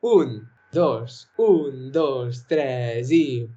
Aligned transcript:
Un, 0.00 0.48
dos, 0.72 1.28
un, 1.38 1.90
dos, 1.90 2.46
tres 2.46 3.10
i... 3.10 3.48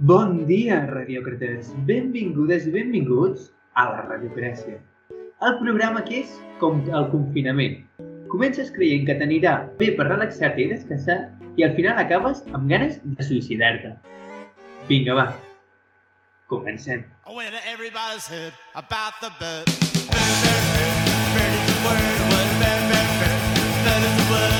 Bon 0.00 0.46
dia, 0.48 0.86
radiòcrates! 0.88 1.74
Benvingudes 1.84 2.64
i 2.64 2.72
benvinguts 2.72 3.52
a 3.76 3.90
la 3.92 4.08
Radiocràcia. 4.08 4.80
El 5.44 5.60
programa 5.60 6.00
que 6.08 6.22
és 6.24 6.36
com 6.64 6.80
el 6.88 7.10
confinament. 7.12 7.82
Comences 8.32 8.70
creient 8.72 9.02
que 9.04 9.14
t'anirà 9.20 9.50
bé 9.76 9.90
per 9.96 10.06
relaxar-te 10.06 10.62
i 10.64 10.70
descansar 10.70 11.18
i 11.60 11.66
al 11.66 11.74
final 11.76 11.98
acabes 12.00 12.40
amb 12.56 12.64
ganes 12.70 12.96
de 13.04 13.26
suïcidar-te. 13.26 13.90
Vinga, 14.88 15.12
va. 15.18 15.26
Comencem. 16.48 17.04
When 17.28 17.52
everybody's 17.74 18.26
heard 18.32 18.56
about 18.74 19.20
the 19.20 19.28
bird. 19.36 19.68
Bird, 20.08 20.40
bird, 20.40 20.64
bird, 21.84 22.08
bird 22.32 22.50
bird, 22.64 22.82
bird, 22.88 23.12
bird. 23.20 23.38
Bird 24.32 24.51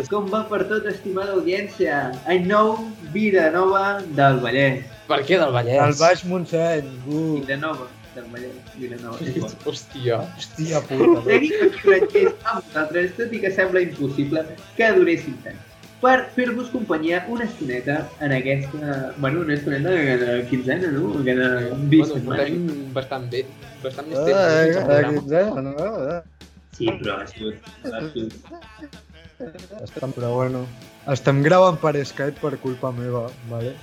Es. 0.00 0.08
Com 0.12 0.28
va 0.32 0.42
per 0.50 0.62
tot, 0.70 0.86
estimada 0.90 1.32
audiència? 1.38 1.98
Any 2.26 2.46
nou, 2.48 2.76
vida 3.14 3.50
nova 3.54 4.00
del 4.18 4.38
Vallès. 4.44 4.84
Per 5.08 5.18
què 5.28 5.38
del 5.40 5.52
Vallès? 5.54 5.80
El 5.86 5.96
Baix 6.00 6.22
Montseny. 6.30 6.88
Uh, 7.06 7.40
Vida 7.40 7.56
nova 7.60 7.88
del 8.14 8.24
Vallès. 8.32 8.70
Vida 8.76 8.96
nova. 9.02 9.18
és 9.20 9.36
igual. 9.36 9.52
Hòstia. 9.66 10.20
hòstia 10.38 10.80
puta. 10.88 11.20
Seguim 11.26 11.66
estrangers 11.68 12.48
amb 12.52 12.64
vosaltres, 12.70 13.12
tot 13.18 13.32
i 13.36 13.42
que 13.44 13.50
sembla 13.58 13.82
impossible 13.88 14.46
que 14.78 14.90
duressin 14.98 15.36
tant. 15.44 15.60
Per 16.02 16.16
fer-vos 16.34 16.66
companyia 16.72 17.20
una 17.30 17.44
estoneta 17.46 18.00
en 18.20 18.32
aquesta... 18.34 19.12
Bueno, 19.22 19.40
una 19.46 19.54
estoneta 19.54 19.90
cada 20.08 20.32
quinzena, 20.50 20.88
no? 20.90 21.12
Cada 21.24 21.50
vint 21.76 21.92
Bueno, 21.92 22.14
setmanes. 22.14 22.92
bastant 22.96 23.28
bé, 23.30 23.44
bastant 23.84 24.08
més 24.10 24.18
Ah, 24.18 24.24
temps. 24.26 24.40
eh, 24.40 24.64
sense 24.64 24.80
eh, 24.80 24.84
programa. 24.88 25.20
quinzena, 25.20 25.62
no? 25.62 25.88
Eh, 26.10 26.22
Sí, 26.72 26.86
però 26.98 27.18
ha 27.20 27.26
sigut... 27.28 27.54
Ha 27.84 28.00
sigut... 28.08 28.32
Estem, 29.82 30.12
però 30.14 30.32
bueno, 30.36 30.64
estem 31.10 31.42
gravant 31.42 31.78
per 31.82 31.94
Skype 32.06 32.38
per 32.42 32.56
culpa 32.62 32.92
meva, 32.94 33.26
vale? 33.50 33.74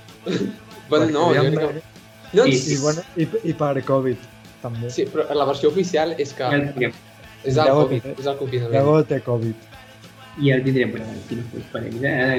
Bueno, 0.88 1.06
no, 1.12 1.30
jo 1.36 1.46
crec 1.48 1.58
que... 1.60 1.82
No, 2.32 2.44
Sí, 2.46 2.74
I, 2.74 2.76
bueno, 2.78 3.02
i, 3.18 3.26
i 3.50 3.52
per 3.58 3.74
Covid, 3.82 4.28
també. 4.62 4.90
Sí, 4.94 5.06
però 5.10 5.26
la 5.34 5.46
versió 5.48 5.70
oficial 5.72 6.14
és 6.22 6.32
que 6.36 6.46
el 6.46 6.92
és 7.44 7.56
el 7.58 7.72
Covid, 7.74 8.06
és 8.14 8.26
el 8.28 8.36
confinament. 8.38 8.74
Llavors 8.76 9.08
té 9.10 9.20
Covid. 9.24 9.68
ja 10.40 10.56
el 10.56 10.62
tindrem 10.64 10.92
per 10.94 11.02
aquí, 11.04 11.36
no 11.36 11.44
fos 11.50 11.64
per 11.72 11.82
ells, 11.88 12.02
eh? 12.06 12.36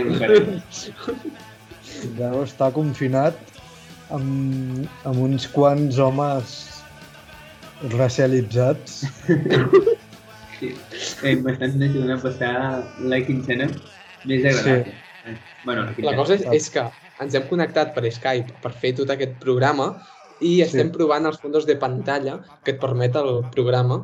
Llavors 2.17 2.51
està 2.53 2.71
confinat 2.73 3.35
amb, 4.15 4.85
amb 5.07 5.25
uns 5.27 5.47
quants 5.51 5.99
homes 5.99 6.55
racialitzats. 7.97 9.03
Sí. 10.61 10.71
Eh, 11.25 11.35
M'estan 11.41 11.81
ajudant 11.81 12.13
a 12.15 12.19
passar 12.21 12.53
la 13.11 13.19
quinzena 13.25 13.67
més 14.29 14.45
agradable. 14.45 14.93
Sí. 15.25 15.35
Bueno, 15.65 15.85
la 15.97 16.11
La 16.11 16.15
cosa 16.17 16.35
és, 16.37 16.45
és 16.53 16.69
que 16.73 16.83
ens 17.21 17.35
hem 17.37 17.43
connectat 17.49 17.91
per 17.97 18.05
Skype 18.13 18.55
per 18.63 18.71
fer 18.81 18.93
tot 18.97 19.09
aquest 19.13 19.35
programa 19.43 19.91
i 20.41 20.61
estem 20.65 20.87
Sí. 20.89 20.93
provant 20.95 21.25
els 21.29 21.37
fondos 21.41 21.65
de 21.69 21.75
pantalla 21.81 22.39
que 22.63 22.71
et 22.75 22.79
permet 22.81 23.15
el 23.15 23.43
programa 23.53 24.03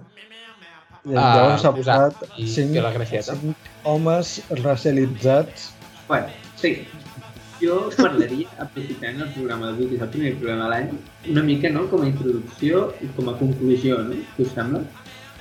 I 1.07 1.15
Ah, 1.15 1.35
llavors 1.37 1.61
s'ha 1.63 1.71
posar 1.71 1.97
posat 2.11 2.37
i 2.37 2.79
la 2.81 2.91
gracieta. 2.91 3.33
cinc 3.37 3.55
homes 3.87 4.41
racialitzats. 4.59 5.71
Bueno, 6.09 6.27
sí. 6.59 6.85
Jo 7.61 7.89
parlaria, 7.97 8.47
aprofitant 8.59 9.21
el 9.23 9.29
programa 9.33 9.67
d'avui, 9.71 9.87
que 9.89 9.95
és 9.95 10.01
el 10.01 10.09
primer 10.09 10.33
programa 10.37 10.63
de 10.65 10.69
l'any, 10.69 10.89
una 11.31 11.43
mica 11.43 11.69
no, 11.69 11.87
com 11.89 12.03
a 12.03 12.07
introducció 12.07 12.93
i 13.01 13.07
com 13.15 13.29
a 13.29 13.37
conclusió, 13.39 13.97
no? 14.03 14.13
Què 14.35 14.45
us 14.45 14.51
sembla? 14.53 14.83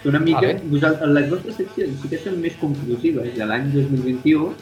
Que 0.03 0.09
Una 0.09 0.19
mica, 0.21 0.41
Vale. 0.41 0.61
vosaltres, 0.65 1.09
les 1.11 1.31
vostres 1.31 1.57
seccions 1.57 2.01
sí 2.03 2.09
que 2.09 2.19
són 2.19 2.41
més 2.41 2.55
conclusives 2.61 3.35
de 3.37 3.47
l'any 3.47 3.71
2021, 3.73 4.53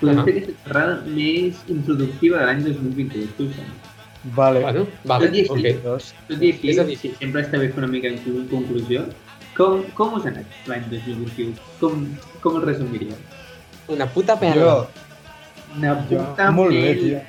podem 0.00 0.18
Ah. 0.18 0.24
fer 0.24 0.32
aquesta 0.36 0.52
xerrada 0.64 1.02
més 1.06 1.56
introductiva 1.68 2.38
de 2.40 2.46
l'any 2.46 2.62
2022, 2.64 3.28
què 3.36 3.44
us 3.48 3.54
sembla? 3.54 3.94
Vale. 4.34 4.60
Bueno, 4.60 4.84
Tot 4.84 5.04
i 5.04 5.08
vale, 5.08 5.28
així, 5.28 5.44
ok. 5.48 5.82
Dos. 5.84 6.14
Tot 6.28 6.42
i 6.42 6.50
així, 6.52 6.68
És 6.70 6.78
a 6.78 6.84
dir- 6.84 6.98
sí, 6.98 7.12
sempre 7.18 7.42
està 7.42 7.58
bé 7.58 7.68
fer 7.68 7.78
una 7.78 7.86
mica 7.86 8.08
en 8.08 8.18
con- 8.18 8.46
conclusió. 8.48 9.04
Com, 9.54 9.82
com 9.94 10.14
us 10.14 10.24
ha 10.26 10.28
anat 10.28 10.44
l'any 10.66 10.84
2021? 10.90 11.54
Com, 11.80 12.06
com 12.40 12.56
el 12.56 12.62
resumiríeu? 12.62 13.14
Una 13.88 14.06
puta 14.06 14.34
Jo, 14.34 14.40
perla. 14.40 14.86
Una 15.76 15.94
jo, 16.08 16.16
puta 16.18 16.50
molt 16.50 16.70
bé, 16.70 16.94
tio. 16.94 17.20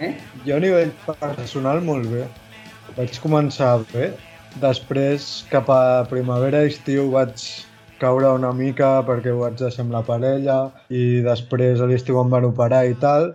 Eh? 0.00 0.16
Jo 0.46 0.56
a 0.56 0.60
nivell 0.60 0.90
personal 1.20 1.80
molt 1.82 2.06
bé. 2.10 2.26
Vaig 2.96 3.20
començar 3.20 3.84
bé. 3.92 4.12
Després, 4.62 5.44
cap 5.50 5.68
a 5.72 6.04
primavera-estiu, 6.10 7.08
vaig 7.14 7.42
caure 7.98 8.28
una 8.36 8.52
mica 8.54 9.00
perquè 9.06 9.32
ho 9.32 9.40
vaig 9.40 9.56
deixar 9.58 9.84
amb 9.84 9.94
la 9.94 10.02
parella 10.06 10.58
i 10.92 11.20
després 11.24 11.80
a 11.80 11.86
l'estiu 11.90 12.18
em 12.20 12.30
van 12.30 12.44
operar 12.46 12.84
i 12.90 12.94
tal, 13.00 13.30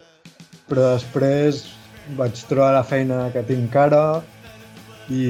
però 0.69 0.94
després 0.94 1.63
vaig 2.19 2.40
trobar 2.50 2.74
la 2.78 2.84
feina 2.84 3.30
que 3.34 3.44
tinc 3.47 3.75
ara 3.80 4.22
i 5.09 5.24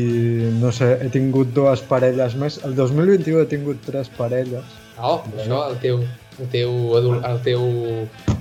no 0.59 0.71
sé, 0.75 0.91
he 1.01 1.09
tingut 1.13 1.53
dues 1.55 1.81
parelles 1.87 2.35
més. 2.35 2.59
El 2.67 2.75
2021 2.75 3.41
he 3.45 3.49
tingut 3.49 3.79
tres 3.85 4.09
parelles. 4.17 4.65
Oh, 4.99 5.21
això, 5.37 5.61
el 5.71 5.77
teu, 5.79 6.01
el 6.39 6.49
teu, 6.51 6.73
adult, 6.99 7.23
el 7.29 7.39
teu 7.45 7.63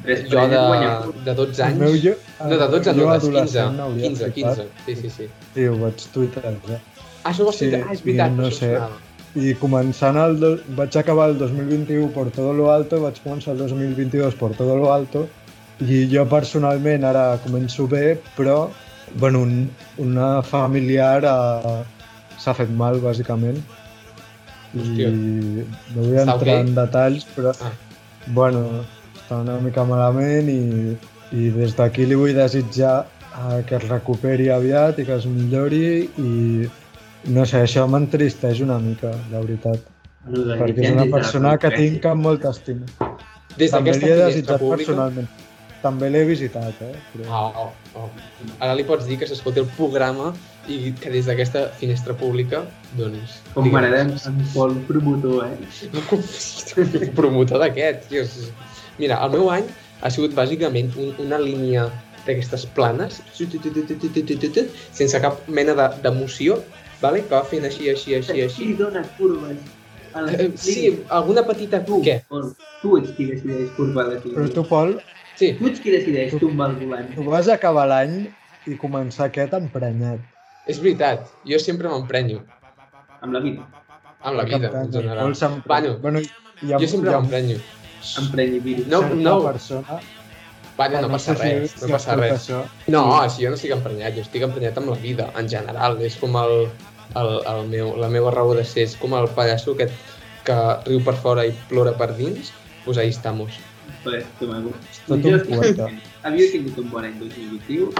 Tres 0.03 0.25
jo 0.31 0.43
de, 0.51 0.59
de 1.27 1.35
12 1.37 1.63
El 1.69 1.77
meu 1.79 1.93
anys. 1.93 2.03
jo, 2.05 2.15
No, 2.41 2.49
de 2.51 2.69
12 2.75 2.91
el 2.91 2.97
no, 2.97 3.09
de 3.13 3.19
15. 3.19 3.29
adolescent 3.29 3.81
hauria 3.85 4.09
15, 4.09 4.31
flipat. 4.33 4.57
15. 4.57 4.87
Sí, 4.87 4.97
sí, 4.97 5.11
sí. 5.11 5.27
Sí, 5.55 5.67
ho 5.69 5.77
vaig 5.79 6.07
tuitejar. 6.15 6.55
Ah, 6.55 6.98
això 7.25 7.45
ho 7.45 7.51
vas 7.51 7.61
Sí, 7.61 7.71
ah, 7.75 7.93
és 7.93 8.03
veritat, 8.05 8.35
no 8.37 8.49
per 8.49 8.57
sé. 8.61 8.73
I 9.39 9.55
començant 9.61 10.17
el... 10.19 10.39
Do... 10.41 10.55
Vaig 10.79 10.97
acabar 10.97 11.29
el 11.31 11.39
2021 11.39 12.11
por 12.15 12.31
todo 12.35 12.55
lo 12.57 12.71
alto, 12.73 13.01
vaig 13.03 13.21
començar 13.25 13.55
el 13.55 13.65
2022 13.67 14.35
por 14.41 14.55
todo 14.57 14.77
lo 14.77 14.93
alto, 14.93 15.27
i 15.85 16.07
jo 16.11 16.25
personalment 16.27 17.05
ara 17.07 17.39
començo 17.45 17.87
bé, 17.87 18.19
però 18.37 18.69
bueno, 19.17 19.43
un, 19.43 19.69
una 19.99 20.43
familiar 20.43 21.23
uh, 21.25 21.83
s'ha 22.39 22.55
fet 22.55 22.71
mal, 22.71 22.99
bàsicament. 23.05 23.61
Hòstia. 24.75 25.09
I 25.09 25.67
no 25.95 26.03
vull 26.03 26.19
entrar 26.25 26.41
ok? 26.41 26.65
en 26.65 26.75
detalls, 26.77 27.29
però 27.37 27.55
Ah. 27.65 27.73
bueno, 28.35 28.83
està 29.17 29.39
una 29.45 29.59
mica 29.65 29.85
malament 29.85 30.51
i, 30.53 30.97
i 31.33 31.51
des 31.55 31.77
d'aquí 31.77 32.05
li 32.09 32.19
vull 32.19 32.35
desitjar 32.37 33.07
uh, 33.07 33.63
que 33.69 33.79
es 33.79 33.89
recuperi 33.89 34.51
aviat 34.53 34.99
i 34.99 35.07
que 35.09 35.17
es 35.17 35.27
millori 35.27 36.09
i 36.19 36.69
no 37.25 37.45
sé, 37.47 37.63
això 37.67 37.87
m'entristeix 37.91 38.61
una 38.65 38.79
mica, 38.79 39.11
la 39.33 39.41
veritat. 39.41 39.81
Bueno, 40.29 40.45
de 40.45 40.57
Perquè 40.61 40.85
és 40.85 40.93
una 40.93 41.05
de 41.07 41.13
persona 41.13 41.57
que 41.59 41.71
tinc 41.75 42.07
amb 42.07 42.23
molta 42.23 42.51
estima. 42.51 42.87
Des 43.59 43.71
També 43.73 43.91
d'aquesta 43.91 44.07
li 44.07 44.13
he 44.13 44.17
finestra 44.17 44.27
desitjat 44.29 44.61
pública... 44.61 44.85
personalment. 44.85 45.29
També 45.83 46.09
l'he 46.11 46.25
visitat, 46.27 46.81
eh? 46.83 46.95
Però... 47.13 47.25
Oh, 47.31 47.67
oh, 47.67 48.03
oh. 48.03 48.09
Ara 48.59 48.75
li 48.75 48.85
pots 48.87 49.07
dir 49.07 49.19
que 49.21 49.29
s'escolti 49.31 49.63
el 49.63 49.69
programa 49.77 50.33
i 50.67 50.93
que 50.99 51.11
des 51.15 51.29
d'aquesta 51.31 51.69
finestra 51.79 52.17
pública, 52.19 52.65
doncs... 52.99 53.39
Com 53.55 53.71
m'agrada 53.71 54.03
en, 54.03 54.43
Pol 54.55 54.75
promotor, 54.89 55.47
eh? 55.47 57.11
promotor 57.15 57.63
d'aquest, 57.63 58.09
tio. 58.11 58.27
Mira, 58.99 59.21
el 59.25 59.31
meu 59.37 59.53
any 59.55 59.71
ha 60.03 60.11
sigut 60.11 60.35
bàsicament 60.35 60.91
un, 60.99 61.15
una 61.23 61.39
línia 61.39 61.87
d'aquestes 62.27 62.67
planes, 62.77 63.23
sense 64.99 65.23
cap 65.23 65.47
mena 65.49 65.75
de- 65.79 65.93
d'emoció, 66.03 66.59
vale? 66.59 66.78
Que 67.01 67.35
va 67.35 67.43
fent 67.45 67.65
així, 67.65 67.89
així, 67.91 68.15
així, 68.19 68.41
així. 68.43 68.65
Qui 68.67 68.75
dona 68.79 69.03
curves? 69.19 69.59
A 70.15 70.23
les 70.25 70.41
Eh, 70.41 70.51
Sí, 70.57 71.05
alguna 71.09 71.43
petita... 71.47 71.85
Tu, 71.85 72.01
Què? 72.03 72.23
Pol, 72.29 72.51
tu 72.83 72.97
ets 72.99 73.13
qui 73.17 73.27
decideix 73.29 73.71
curvar 73.77 74.09
les 74.09 74.23
Però 74.23 74.41
línies. 74.43 74.55
tu, 74.55 74.65
Pol, 74.65 74.99
Sí, 75.39 75.53
Tu 75.59 75.69
ets 75.69 75.81
qui 75.81 75.91
decideix 75.95 76.35
tombar 76.41 76.71
el 76.71 76.77
volant. 76.87 77.15
tu 77.15 77.23
vas 77.25 77.49
acabar 77.49 77.87
l'any 77.87 78.29
i 78.67 78.77
començar 78.77 79.27
aquest 79.29 79.53
emprenyat. 79.55 80.19
és 80.67 80.79
veritat. 80.83 81.27
Jo 81.49 81.59
sempre 81.59 81.89
m'emprenyo. 81.89 82.41
Amb 83.23 83.33
la 83.33 83.41
vida. 83.41 83.63
Amb 84.21 84.37
la 84.37 84.45
vida, 84.45 84.69
en 84.83 84.93
general. 84.93 85.33
Bueno, 85.67 85.99
bueno, 86.03 86.21
jo 86.63 86.87
sempre 86.87 87.11
m'emprenyo. 87.11 87.59
Emprenyi 88.19 88.59
virus. 88.61 88.87
No, 88.87 89.01
no. 89.15 89.43
persona 89.43 90.01
Vale, 90.79 91.01
no 91.01 91.09
No 91.09 91.13
passa 91.17 91.35
si- 91.35 91.43
res, 91.43 91.71
si 91.73 91.85
no 91.87 91.93
passa 91.97 92.15
res. 92.17 92.33
això. 92.49 92.61
No, 92.87 93.03
si 93.29 93.43
jo 93.45 93.51
no 93.51 93.57
estic 93.59 93.73
emprenyat, 93.75 94.15
jo 94.15 94.23
estic 94.23 94.43
emprenyat 94.47 94.77
amb 94.79 94.89
la 94.93 94.97
vida, 95.03 95.31
en 95.37 95.49
general. 95.51 95.99
És 96.07 96.15
com 96.17 96.37
el, 96.39 96.69
el, 97.19 97.33
el 97.55 97.67
meu, 97.69 97.97
la 97.99 98.09
meva 98.09 98.31
raó 98.31 98.55
de 98.55 98.65
ser, 98.65 98.85
és 98.87 98.95
com 98.97 99.15
el 99.19 99.27
pallasso 99.35 99.75
aquest 99.75 99.93
que 100.47 100.59
riu 100.87 101.01
per 101.05 101.17
fora 101.19 101.45
i 101.45 101.53
plora 101.69 101.93
per 101.99 102.13
dins, 102.17 102.53
pues 102.85 102.97
ahí 102.97 103.09
estamos. 103.11 103.53
Joder, 104.05 104.23
que 104.39 104.47
maco. 104.47 104.71
Tot 105.09 105.21
Jo 105.25 105.35
un 105.35 105.43
poeta. 105.51 105.89
Havia 106.23 106.47
tingut 106.53 106.79
un 106.79 106.91
bon 106.91 107.05
any 107.05 107.19
2021, 107.19 107.91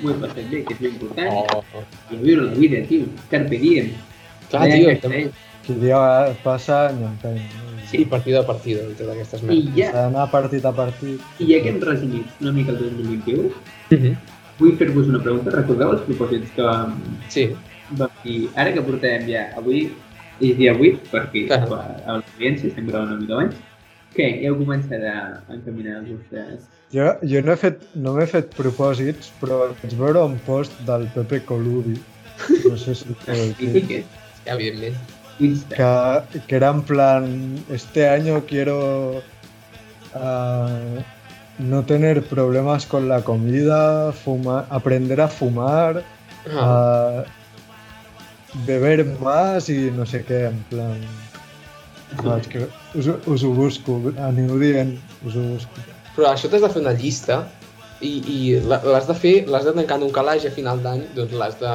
m'ho 0.00 0.10
he 0.10 0.14
passat 0.24 0.48
bé, 0.50 0.62
que 0.64 0.74
és 0.74 0.80
l'important, 0.80 1.28
Oh, 1.36 1.62
oh. 1.76 1.84
i 2.10 2.16
a 2.16 2.20
viure 2.24 2.46
la 2.48 2.54
vida, 2.56 2.80
tio. 2.88 3.06
Carpe 3.30 3.58
diem. 3.60 3.92
Clar, 4.50 4.64
tio, 4.72 4.88
que 4.88 4.96
també. 5.04 5.16
deia. 5.26 5.32
Qui 5.66 5.74
dia 5.84 6.00
passa, 6.42 6.88
any 6.88 7.04
empeny. 7.06 7.44
Sí, 7.92 8.04
partida 8.10 8.40
a 8.40 8.46
partida 8.48 8.82
i 8.88 8.94
totes 8.98 9.10
aquestes 9.14 9.42
I 9.42 9.46
merdes. 9.46 9.74
ja, 9.76 9.90
S'ha 9.92 10.02
d'anar 10.06 10.30
partit 10.32 10.64
a 10.64 10.72
partit. 10.72 11.20
i 11.38 11.48
ja 11.52 11.62
que 11.62 11.68
hem 11.70 11.80
resumit 11.80 12.26
una 12.40 12.52
mica 12.52 12.72
el 12.72 12.78
2021, 12.78 13.50
Mhm. 13.90 14.16
vull 14.58 14.76
fer-vos 14.78 15.08
una 15.08 15.20
pregunta. 15.22 15.50
Recordeu 15.50 15.92
els 15.92 16.02
propòsits 16.08 16.50
que 16.56 16.62
vam, 16.62 16.94
Sí, 17.28 17.50
vam 17.98 18.10
dir, 18.24 18.48
ara 18.56 18.72
que 18.72 18.82
portem 18.82 19.26
ja, 19.28 19.50
avui 19.56 19.90
és 20.40 20.56
dia 20.56 20.72
8, 20.74 21.00
perquè 21.12 21.46
Clar. 21.46 21.68
a 22.06 22.12
l'audiència 22.18 22.68
estem 22.68 22.86
gravant 22.86 23.10
una 23.12 23.20
mica 23.20 23.34
abans, 23.34 23.54
què, 24.14 24.42
ja 24.42 24.48
heu 24.48 24.56
començat 24.56 25.02
a 25.04 25.42
encaminar 25.52 25.98
els 26.02 26.08
vostres... 26.10 26.68
Jo, 26.92 27.14
jo 27.24 27.40
no 27.42 27.52
he 27.52 27.56
fet, 27.56 27.82
no 27.94 28.12
m'he 28.14 28.26
fet 28.26 28.50
propòsits, 28.54 29.30
però 29.40 29.62
vaig 29.82 29.94
veure 29.96 30.24
un 30.24 30.38
post 30.46 30.72
del 30.86 31.06
Pepe 31.14 31.40
Colubi, 31.44 31.96
no 32.68 32.76
sé 32.76 32.94
si 32.94 33.04
sabeu 33.24 33.54
qui 33.56 33.66
és, 33.66 33.72
Mítiques? 33.72 34.04
evidentment. 34.44 34.96
Que, 35.42 36.40
que 36.46 36.56
era 36.56 36.70
en 36.70 36.82
plan, 36.82 37.64
este 37.70 38.08
año 38.08 38.44
quiero 38.46 39.22
ah, 40.14 40.68
no 41.58 41.82
tener 41.84 42.22
problemas 42.24 42.86
con 42.86 43.08
la 43.08 43.22
comida, 43.22 44.12
fumar, 44.12 44.66
aprender 44.70 45.20
a 45.20 45.28
fumar, 45.28 46.02
Ah, 46.50 47.22
a 47.22 48.62
beber 48.66 49.04
más 49.20 49.68
i 49.70 49.90
no 49.94 50.06
sé 50.06 50.24
què, 50.26 50.48
en 50.50 50.58
plan... 50.70 50.98
No, 52.18 52.34
és 52.36 52.48
que 52.50 52.66
us, 52.98 53.06
us 53.30 53.44
ho 53.46 53.52
busco, 53.56 53.94
aneu 54.20 54.58
dient, 54.60 54.96
us 55.24 55.36
ho 55.38 55.44
busco. 55.54 55.84
però 56.12 56.32
això 56.34 56.50
t'has 56.50 56.60
de 56.60 56.68
fer 56.68 56.82
una 56.82 56.92
llista 56.92 57.38
i, 58.04 58.10
i 58.28 58.40
l'has 58.68 59.06
de 59.08 59.14
fer, 59.16 59.32
l'has 59.48 59.64
de 59.64 59.72
tancar 59.78 59.96
en 59.96 60.08
un 60.10 60.12
calaix 60.12 60.44
a 60.44 60.52
final 60.52 60.82
d'any, 60.84 61.06
doncs 61.16 61.32
l'has 61.40 61.56
de, 61.62 61.70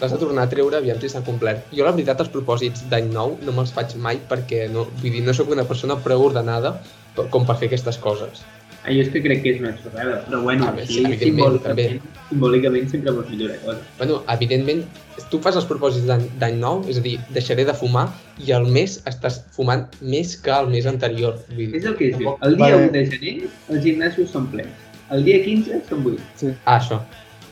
l'has 0.00 0.12
de 0.12 0.18
tornar 0.18 0.42
a 0.44 0.50
treure 0.50 0.76
aviam 0.76 0.98
si 1.00 1.08
s'ha 1.08 1.22
complert. 1.26 1.66
Jo, 1.72 1.84
la 1.84 1.92
veritat, 1.92 2.20
els 2.20 2.28
propòsits 2.34 2.88
d'any 2.90 3.12
nou 3.12 3.38
no 3.42 3.52
me'ls 3.52 3.72
faig 3.72 3.94
mai 3.96 4.18
perquè 4.28 4.68
no, 4.72 4.86
vull 5.00 5.10
dir, 5.14 5.22
no 5.24 5.32
sóc 5.34 5.50
una 5.54 5.64
persona 5.64 5.96
prou 6.02 6.26
ordenada 6.26 6.80
per- 7.14 7.28
com 7.30 7.46
per 7.46 7.56
fer 7.56 7.68
aquestes 7.70 7.98
coses. 7.98 8.42
Ah, 8.84 8.92
jo 8.92 9.00
és 9.00 9.08
que 9.08 9.22
crec 9.24 9.38
que 9.42 9.54
és 9.54 9.60
una 9.62 9.70
xorrada, 9.80 10.18
però 10.26 10.42
bueno, 10.42 10.66
A 10.68 10.72
veure, 10.72 10.84
sí, 10.86 10.98
sí, 10.98 11.04
evidentment, 11.06 11.38
simbòlicament, 11.64 12.02
simbòlicament 12.28 12.90
sempre 12.90 13.12
vols 13.16 13.30
millorar 13.30 13.56
coses. 13.62 13.80
Bueno, 13.96 14.18
evidentment, 14.28 14.82
tu 15.30 15.38
fas 15.40 15.56
els 15.56 15.64
propòsits 15.70 16.04
d'any 16.10 16.26
d'any 16.42 16.58
nou, 16.60 16.82
és 16.92 16.98
a 17.00 17.04
dir, 17.06 17.14
deixaré 17.32 17.64
de 17.64 17.72
fumar 17.72 18.10
i 18.44 18.52
al 18.52 18.66
mes 18.66 18.98
estàs 19.08 19.40
fumant 19.56 19.86
més 20.02 20.36
que 20.36 20.52
el 20.52 20.68
mes 20.68 20.84
anterior. 20.90 21.38
Vull 21.48 21.56
dir, 21.72 21.76
És 21.80 21.84
el 21.86 21.96
que 21.96 22.10
es 22.10 22.18
diu. 22.18 22.34
El 22.42 22.56
dia 22.60 22.74
Vale. 22.76 22.90
1 22.90 22.92
de 22.92 23.06
gener 23.14 23.34
els 23.70 23.82
gimnasos 23.86 24.28
són 24.30 24.48
plens. 24.52 24.76
El 25.10 25.24
dia 25.24 25.40
15 25.42 25.80
són 25.88 26.02
buits. 26.04 26.22
Sí. 26.36 26.52
Ah, 26.66 26.76
això. 26.78 27.00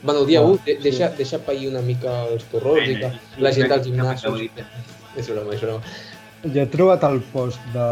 Bueno, 0.03 0.21
el 0.21 0.27
dia 0.27 0.39
Ah, 0.39 0.45
1 0.45 0.59
de, 0.65 0.75
deixa, 0.83 1.09
deixa 1.17 1.39
pair 1.39 1.69
una 1.69 1.81
mica 1.81 2.11
els 2.27 2.43
torrons 2.51 2.89
i 2.91 2.97
que 2.99 3.11
la 3.39 3.51
gent 3.55 3.69
dels 3.71 3.87
gimnasos... 3.87 4.41
És 5.15 5.29
broma, 5.29 5.53
és 5.55 5.61
broma. 5.61 5.81
Ja 6.53 6.63
he 6.65 6.67
trobat 6.67 7.03
el 7.07 7.21
post 7.31 7.61
de, 7.71 7.87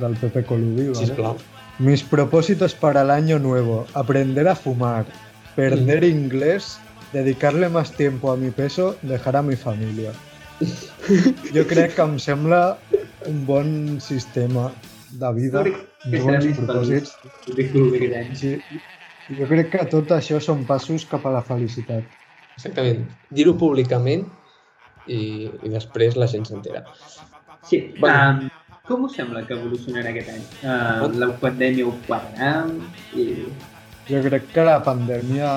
del 0.00 0.16
Pepe 0.20 0.42
Colubi, 0.44 0.90
¿vale? 0.90 1.06
Sisplau. 1.06 1.38
Mis 1.78 2.02
propósitos 2.02 2.74
para 2.74 3.02
el 3.02 3.10
año 3.10 3.38
nuevo, 3.38 3.86
aprender 3.94 4.48
a 4.48 4.56
fumar, 4.56 5.06
perder 5.54 6.04
inglés, 6.04 6.78
dedicarle 7.12 7.68
más 7.68 7.92
tiempo 7.92 8.32
a 8.32 8.36
mi 8.36 8.50
peso, 8.50 8.96
dejar 9.02 9.36
a 9.36 9.42
mi 9.42 9.56
familia. 9.56 10.12
Jo 11.54 11.66
crec 11.68 11.94
que 11.94 12.02
em 12.02 12.18
sembla 12.18 12.78
un 13.28 13.44
bon 13.46 14.00
sistema 14.00 14.70
de 15.20 15.32
vida, 15.36 15.64
bons 16.12 16.46
propòsits. 16.56 17.12
Sí, 18.40 18.56
jo 19.30 19.46
crec 19.50 19.70
que 19.74 19.84
tot 19.90 20.10
això 20.14 20.38
són 20.42 20.64
passos 20.68 21.04
cap 21.10 21.24
a 21.26 21.32
la 21.34 21.42
felicitat. 21.42 22.04
Exactament. 22.56 23.02
Dir-ho 23.30 23.54
públicament 23.58 24.24
i, 25.06 25.50
i 25.62 25.68
després 25.72 26.16
la 26.16 26.26
gent 26.30 26.46
s'entera. 26.48 26.84
Sí, 27.66 27.80
Bueno. 28.00 28.46
um, 28.46 28.50
com 28.86 29.04
us 29.08 29.16
sembla 29.18 29.42
que 29.46 29.54
evolucionarà 29.56 30.12
aquest 30.12 30.28
any? 30.30 30.44
Uh, 30.62 31.08
la 31.18 31.32
pandèmia 31.42 31.86
ho 31.88 31.94
pararà? 32.06 32.52
I 33.18 33.26
Jo 34.06 34.20
crec 34.22 34.44
que 34.54 34.62
la 34.62 34.76
pandèmia 34.86 35.48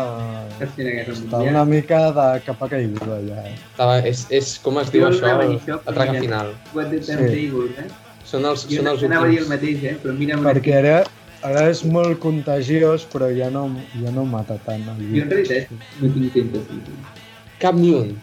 està 0.65 1.37
una 1.45 1.61
mica 1.69 1.99
de 2.15 2.23
cap 2.47 2.63
a 2.65 2.69
caiguda 2.71 3.19
ja. 3.27 3.43
Estava, 3.53 3.99
és, 4.09 4.23
és 4.33 4.55
com 4.63 4.79
es 4.81 4.89
diu 4.89 5.03
Jo 5.05 5.11
això, 5.11 5.35
això, 5.45 5.77
el 5.85 5.93
traga 5.99 6.15
final. 6.23 6.55
What 6.73 6.89
the 6.89 7.03
Sí. 7.05 7.45
Eh? 7.77 7.85
Són 8.25 8.45
els, 8.49 8.65
Jo 8.69 8.81
són 8.81 8.87
els 8.95 9.03
anava 9.05 9.27
a 9.27 9.29
dir 9.29 9.37
el 9.37 9.45
últims. 9.45 9.53
mateix, 9.53 9.83
eh? 9.91 9.95
Però 10.01 10.15
mira. 10.17 10.37
Perquè 10.49 10.73
ara, 10.79 10.95
ara 11.47 11.69
és 11.71 11.83
molt 11.87 12.19
contagiós, 12.23 13.05
però 13.11 13.29
ja 13.35 13.49
no, 13.53 13.67
ja 14.01 14.11
no 14.15 14.25
mata 14.27 14.57
tant 14.65 14.83
el 14.93 14.99
jo 15.13 15.23
en 15.23 15.29
realitat 15.31 15.71
no 16.01 16.11
tinc 16.15 16.33
temps 16.33 16.51
de 16.53 16.59
Cap 17.59 17.75
ni 17.75 17.89
un. 17.95 18.13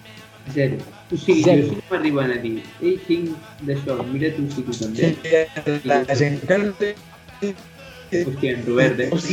Zero. 0.54 0.76
O 1.12 1.16
sigui, 1.16 1.42
Zero. 1.44 1.62
jo 1.62 1.68
sí 1.68 1.76
que 1.80 1.90
m'arriben 1.92 2.30
a 2.32 2.36
dir 2.42 2.54
ei, 2.80 2.94
tinc 3.06 3.30
d'això, 3.68 3.96
mira 4.12 4.30
tu 4.36 4.46
si 4.54 4.62
tu 4.66 4.72
també. 4.78 5.10
Sí, 5.12 5.76
la 5.84 5.98
gent 6.22 6.40
que 6.48 6.58
no 6.62 6.72
té 6.80 6.94
Hòstia, 8.06 8.52
en 8.54 8.60
Robert, 8.68 9.00
eh? 9.00 9.10
virus, 9.10 9.24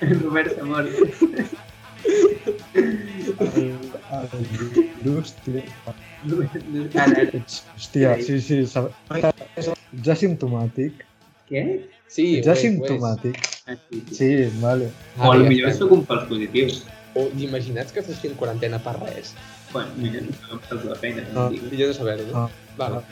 En 0.00 0.20
Robert 0.22 0.54
s'ha 0.54 0.64
mort. 0.64 0.86
el, 3.40 3.66
el 4.32 4.44
virus. 5.02 5.34
Hòstia, 7.74 8.14
sí, 8.22 8.38
sí, 8.46 8.60
ets 8.62 10.08
asimptomàtic. 10.14 11.04
Què? 11.50 11.62
Sí, 12.10 12.24
Ets 12.38 12.46
ho 12.46 12.52
és, 12.52 12.52
ho 12.52 12.52
és. 12.52 12.58
asimptomàtic. 12.58 13.38
Ah, 13.66 13.76
sí, 14.14 14.28
vale. 14.62 14.90
O 15.18 15.30
Ah, 15.30 15.36
potser 15.36 15.56
ja 15.60 15.72
sóc 15.74 15.92
un 15.96 16.04
fals 16.06 16.28
positiu. 16.30 16.68
O 17.18 17.24
t'imagines 17.34 17.90
que 17.92 18.00
estàs 18.04 18.20
fent 18.22 18.36
quarantena 18.38 18.78
per 18.82 18.94
res? 19.00 19.32
Bueno, 19.72 19.90
mira, 19.98 20.20
no 20.22 20.56
em 20.56 20.60
fas 20.68 20.84
la 20.86 20.94
feina, 20.98 21.24
Ah. 21.34 21.34
no. 21.34 21.50
Millor 21.50 21.88
de 21.90 21.94
saber-ho. 21.94 22.30
Ah. 22.34 22.48
Vale. 22.78 23.02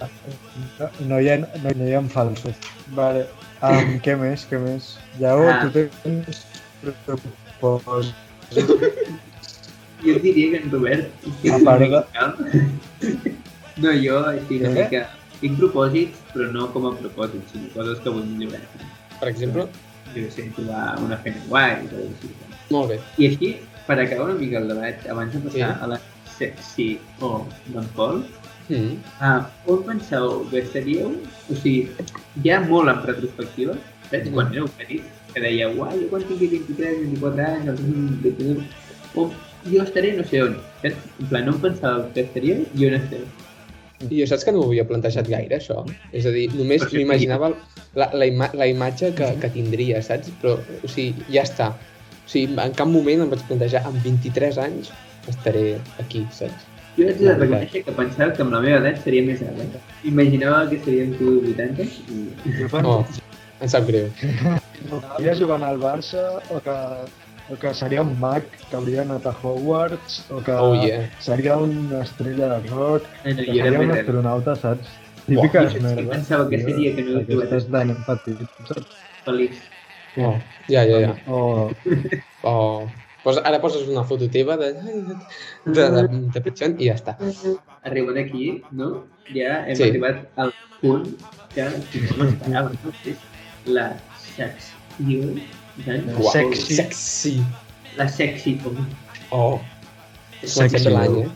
No, 0.79 0.88
no, 1.08 1.20
hi 1.20 1.29
ha, 1.29 1.37
no, 1.38 1.70
no 1.76 1.85
hi 1.88 1.94
ha 1.94 2.02
falsos. 2.14 2.55
Vale. 2.94 3.26
Um, 3.61 3.99
què 4.05 4.14
més, 4.17 4.46
què 4.50 4.58
més? 4.62 4.93
Lleó, 5.19 5.49
Ah. 5.50 5.61
tu 5.67 5.70
tens 5.75 6.44
propòsits. 7.61 8.14
Jo 9.99 10.14
diria 10.23 10.50
que 10.52 10.58
en 10.62 10.70
Robert... 10.70 11.08
estic 11.26 11.52
A 11.52 11.58
part 11.67 11.81
de-. 11.81 12.05
No, 13.82 13.91
jo 13.98 14.20
així 14.31 14.60
una 14.60 14.70
mica... 14.77 15.01
Tinc 15.40 15.58
propòsits, 15.58 16.18
però 16.32 16.50
no 16.52 16.66
com 16.72 16.86
a 16.86 16.92
propòsits, 16.98 17.52
sinó 17.52 17.68
coses 17.74 17.98
que 18.02 18.10
vull 18.10 18.24
millorar. 18.26 18.62
Per 19.20 19.28
exemple, 19.28 19.68
Jo 20.14 20.22
sé, 20.32 20.50
trobar 20.56 20.98
una 21.04 21.16
feina 21.18 21.36
guai 21.48 21.70
així. 21.84 22.30
molt 22.70 22.88
bé. 22.90 22.98
I 23.18 23.26
així, 23.26 23.56
per 23.86 23.98
acabar 24.00 24.30
una 24.30 24.34
mica 24.40 24.58
el 24.58 24.68
debat, 24.68 25.06
abans 25.08 25.32
de 25.32 25.38
passar 25.40 25.58
Sí. 25.76 25.82
a 25.82 25.86
la 25.86 26.00
sexy 26.38 26.98
o 27.20 27.46
d'en 27.66 27.84
Pol, 27.94 28.24
Mm. 28.68 28.96
ah, 29.20 29.48
on 29.66 29.82
penseu 29.82 30.46
que 30.50 30.58
estaríeu? 30.58 31.16
O 31.50 31.54
sigui, 31.54 31.88
ja 32.44 32.60
molt 32.60 32.88
en 32.88 33.02
retrospectiva, 33.06 33.74
saps? 34.10 34.26
Mhm. 34.26 34.32
Quan 34.34 34.52
éreu 34.52 34.66
petits, 34.68 35.04
que 35.32 35.40
dèieu, 35.40 35.70
uai, 35.78 36.00
jo 36.02 36.08
quan 36.10 36.22
tingui 36.24 36.46
23, 36.48 36.98
24 37.00 37.46
anys, 37.46 37.66
el 37.68 37.76
2022, 37.76 38.64
on 39.14 39.30
jo 39.64 39.82
estaré 39.82 40.16
no 40.16 40.24
sé 40.24 40.42
on, 40.42 40.56
saps? 40.82 40.96
En 41.20 41.26
plan, 41.26 41.44
no 41.46 41.52
em 41.52 41.60
pensava 41.60 42.12
que 42.12 42.20
estaríeu 42.20 42.66
i 42.74 42.86
on 42.86 42.94
esteu. 42.94 43.24
I 44.06 44.20
jo 44.20 44.26
saps 44.31 44.46
que 44.46 44.55
no 44.55 44.62
m'ho 44.62 44.70
havia 44.70 44.86
plantejat 44.86 45.26
gaire, 45.26 45.58
això? 45.58 45.82
És 46.14 46.26
a 46.28 46.32
dir, 46.34 46.46
només 46.55 46.84
m'imaginava 46.93 47.50
la, 47.98 48.06
la, 48.14 48.28
ima 48.31 48.46
la 48.55 48.69
imatge 48.70 49.10
que, 49.19 49.32
que 49.43 49.50
tindria, 49.56 50.02
saps? 50.06 50.31
Però, 50.43 50.55
o 50.58 50.90
sigui, 50.90 51.26
ja 51.34 51.43
està. 51.48 51.72
O 52.22 52.31
sigui, 52.31 52.55
en 52.62 52.74
cap 52.78 52.90
moment 52.90 53.26
em 53.26 53.32
vaig 53.32 53.43
plantejar, 53.50 53.82
amb 53.90 53.98
23 54.06 54.60
anys 54.69 54.93
estaré 55.28 55.64
aquí, 55.98 56.22
saps? 56.34 56.69
Jo 56.98 57.06
haig 57.06 57.20
de 57.22 57.34
reconèixer 57.34 57.84
que 57.86 57.94
pensava 57.94 58.34
que 58.34 58.43
amb 58.43 58.55
la 58.55 58.62
meva 58.62 58.78
edat 58.81 59.02
seria 59.02 59.26
més 59.26 59.43
alt. 59.46 59.60
Eh? 59.67 59.82
Imaginava 60.10 60.64
que 60.70 60.78
seria 60.86 61.06
en 61.06 61.14
tu 61.19 61.34
80 61.52 61.86
i... 62.14 62.22
Oh, 62.82 63.00
em 63.58 63.70
sap 63.70 63.86
greu. 63.90 64.08
Estaria 64.88 65.34
jugant 65.38 65.67
al 65.67 65.78
Barça 65.82 66.24
o 66.55 66.62
que, 66.62 66.76
o 67.50 67.56
que 67.56 67.72
seria 67.74 68.02
un 68.02 68.12
mag 68.20 68.43
que 68.69 68.76
hauria 68.76 69.02
anat 69.02 69.26
a 69.26 69.32
Hogwarts 69.43 70.19
o 70.31 70.40
que 70.44 70.52
Oh, 70.52 70.74
yeah. 70.84 71.08
seria 71.19 71.56
una 71.56 72.02
estrella 72.02 72.48
de 72.58 72.69
rock 72.69 73.02
no, 73.24 73.36
que 73.36 73.44
seria 73.46 73.81
un 73.81 73.90
astronauta, 73.90 74.56
saps? 74.56 74.88
Típiques 75.26 75.74
jo 75.74 75.81
merdes. 75.82 76.08
pensava 76.08 76.48
que 76.50 76.58
seria 76.62 76.94
que 76.96 77.02
no 77.02 77.20
he 77.20 77.24
trobat 77.24 77.46
Aquestes 77.52 77.70
de 77.72 77.84
nen 77.84 77.98
petit, 78.06 78.48
saps? 78.69 78.96
feliç. 79.24 79.56
Oh, 80.17 80.34
ja, 80.69 80.84
ja, 80.88 80.98
ja. 81.06 81.12
O 81.28 81.70
Oh. 82.43 82.86
Posa, 83.24 83.43
ara 83.44 83.58
poses 83.60 83.88
una 83.88 84.05
foto 84.05 84.28
teva 84.31 84.56
de, 84.56 84.72
de, 85.67 85.84
de, 85.90 86.02
de 86.32 86.40
pitxon 86.40 86.76
i 86.78 86.86
ja 86.88 86.94
està. 86.94 87.17
Arribant 87.84 88.17
aquí, 88.17 88.62
no? 88.72 89.05
Ja 89.34 89.64
hem 89.67 89.76
Sí. 89.76 89.88
arribat 89.88 90.22
al 90.36 90.52
punt 90.81 91.05
que 91.55 91.64
no 91.67 92.24
m'esperava, 92.24 92.70
la 93.67 93.88
sex 94.36 94.70
Uau. 95.87 96.32
Sexy. 96.32 96.75
Sexy. 96.75 97.35
La 97.97 98.08
sexy 98.08 98.56
com... 98.63 98.75
Oh, 99.31 99.61
l'any, 100.43 101.23
eh? 101.23 101.29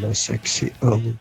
La 0.00 0.14
sexy 0.14 0.72
home. 0.80 1.16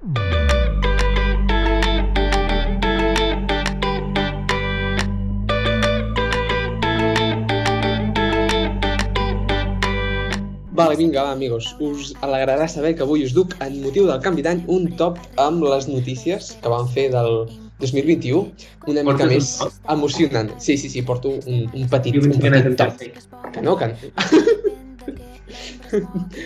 Vale, 10.72 10.96
vinga, 10.96 11.22
va, 11.22 11.32
amigos. 11.32 11.76
Us 11.80 12.14
alegrarà 12.24 12.68
saber 12.68 12.96
que 12.96 13.04
avui 13.04 13.26
us 13.28 13.36
duc, 13.36 13.54
en 13.62 13.82
motiu 13.84 14.08
del 14.08 14.24
canvi 14.24 14.42
d'any, 14.48 14.64
un 14.72 14.88
top 14.98 15.20
amb 15.44 15.64
les 15.68 15.88
notícies 15.92 16.56
que 16.64 16.72
van 16.72 16.88
fer 16.96 17.10
del 17.14 17.44
2021, 17.82 18.42
una 18.88 19.04
mica 19.04 19.12
Portes 19.12 19.28
un 19.28 19.34
més 19.34 19.52
top? 19.60 19.80
emocionant. 19.96 20.54
Sí, 20.60 20.78
sí, 20.78 20.90
sí, 20.94 21.02
porto 21.08 21.36
un, 21.42 21.66
un 21.74 21.90
petit, 21.90 22.22
un 22.22 22.38
petit 22.38 22.76
tercer. 22.78 23.14
Que 23.52 23.62
no, 23.66 23.76
que... 23.78 23.92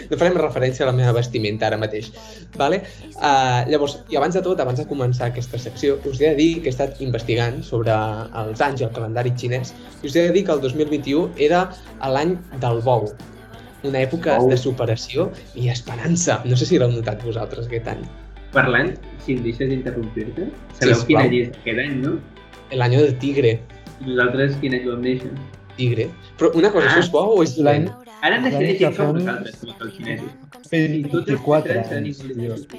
no 0.10 0.18
farem 0.18 0.38
referència 0.40 0.86
a 0.86 0.90
la 0.90 0.96
meva 0.98 1.14
vestimenta 1.18 1.68
ara 1.68 1.78
mateix. 1.82 2.10
Vale? 2.58 2.82
Uh, 3.14 3.62
llavors, 3.70 4.00
i 4.12 4.20
abans 4.20 4.38
de 4.38 4.44
tot, 4.46 4.60
abans 4.62 4.82
de 4.82 4.88
començar 4.90 5.30
aquesta 5.30 5.60
secció, 5.62 6.00
us 6.10 6.22
he 6.22 6.32
de 6.32 6.36
dir 6.40 6.50
que 6.62 6.72
he 6.72 6.74
estat 6.74 7.02
investigant 7.06 7.62
sobre 7.68 7.96
els 8.42 8.66
anys 8.66 8.84
i 8.84 8.90
el 8.90 8.94
calendari 8.96 9.34
xinès 9.38 9.74
i 10.02 10.10
us 10.10 10.16
he 10.16 10.28
de 10.28 10.36
dir 10.36 10.46
que 10.48 10.56
el 10.56 10.62
2021 10.66 11.32
era 11.50 11.66
l'any 12.02 12.36
del 12.62 12.82
bou, 12.86 13.10
una 13.86 14.02
època 14.02 14.40
Bou. 14.42 14.50
de 14.50 14.58
superació 14.58 15.30
i 15.56 15.70
esperança. 15.74 16.42
No 16.46 16.58
sé 16.58 16.70
si 16.70 16.82
l'heu 16.82 16.92
notat 16.94 17.24
vosaltres 17.26 17.70
aquest 17.70 17.92
any. 17.94 18.06
Parlant, 18.56 18.94
si 19.26 19.36
em 19.36 19.44
deixes 19.44 19.68
d'interrompir-te, 19.70 20.48
sabeu 20.80 20.96
sisplau. 20.96 21.06
quin 21.08 21.18
any 21.26 21.36
és 21.42 21.50
aquest 21.60 21.80
any, 21.84 21.96
no? 22.06 22.16
L'any 22.72 22.96
del 22.98 23.14
tigre. 23.20 23.60
I 24.02 24.10
nosaltres 24.10 24.56
quin 24.62 24.74
any 24.80 24.88
vam 24.88 25.02
néixer? 25.04 25.32
Tigre. 25.76 26.06
Però 26.40 26.54
una 26.56 26.72
cosa, 26.72 26.88
Ah. 26.88 26.92
això 26.96 27.04
és 27.04 27.12
bo 27.12 27.20
o 27.36 27.44
és 27.44 27.58
L'any- 27.58 27.86
dolent? 27.86 28.02
Ara 28.26 28.38
decideixin 28.42 28.78
que 28.78 28.86
com 28.86 28.94
fem- 28.96 29.16
nosaltres, 29.26 29.56
com 29.60 29.82
els 29.86 29.94
xinesos. 29.98 30.30
24 30.72 31.74
tots 31.74 31.92
els 31.92 31.92
anys, 31.92 32.22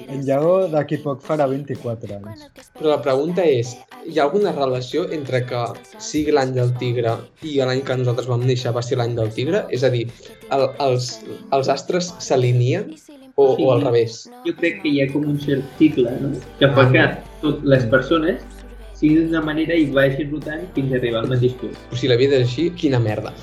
En 0.09 0.25
Llagó 0.25 0.67
d'aquí 0.67 0.97
poc 0.97 1.21
farà 1.21 1.47
24 1.47 2.15
anys. 2.17 2.47
Però 2.77 2.89
la 2.89 3.01
pregunta 3.01 3.45
és, 3.45 3.77
hi 4.05 4.17
ha 4.19 4.23
alguna 4.23 4.51
relació 4.51 5.05
entre 5.11 5.45
que 5.45 5.61
sigui 5.99 6.31
l'any 6.31 6.53
del 6.53 6.73
tigre 6.77 7.13
i 7.43 7.55
l'any 7.61 7.81
que 7.83 7.95
nosaltres 7.95 8.27
vam 8.27 8.41
néixer 8.43 8.73
va 8.73 8.81
ser 8.81 8.97
l'any 8.97 9.15
del 9.15 9.29
tigre? 9.29 9.65
És 9.69 9.83
a 9.83 9.89
dir, 9.89 10.07
el, 10.51 10.69
els, 10.79 11.21
els 11.51 11.69
astres 11.69 12.13
s'alineen 12.19 12.95
o, 13.37 13.55
Sí. 13.55 13.63
o 13.63 13.71
al 13.73 13.81
revés? 13.85 14.29
Jo 14.45 14.53
crec 14.57 14.81
que 14.81 14.89
hi 14.89 15.01
ha 15.03 15.07
com 15.13 15.25
un 15.29 15.37
cert 15.39 15.63
cicle, 15.77 16.09
no? 16.21 16.31
Que 16.59 16.69
fa 16.73 16.87
que 16.91 17.03
tot 17.43 17.63
les 17.63 17.85
persones 17.85 18.41
siguin 18.97 19.27
d'una 19.27 19.43
manera 19.45 19.75
i 19.77 19.85
vagin 19.93 20.31
rotant 20.33 20.63
fins 20.73 20.91
a 20.91 20.97
arribar 20.97 21.21
al 21.21 21.29
mateix 21.29 21.53
punt. 21.61 21.75
Però 21.91 21.99
si 22.01 22.09
la 22.09 22.17
vida 22.17 22.39
és 22.41 22.47
així, 22.47 22.71
quina 22.73 22.99
merda. 22.99 23.33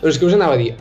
Però 0.00 0.08
és 0.12 0.18
que 0.20 0.26
us 0.28 0.34
anava 0.36 0.54
a 0.56 0.60
dir, 0.60 0.74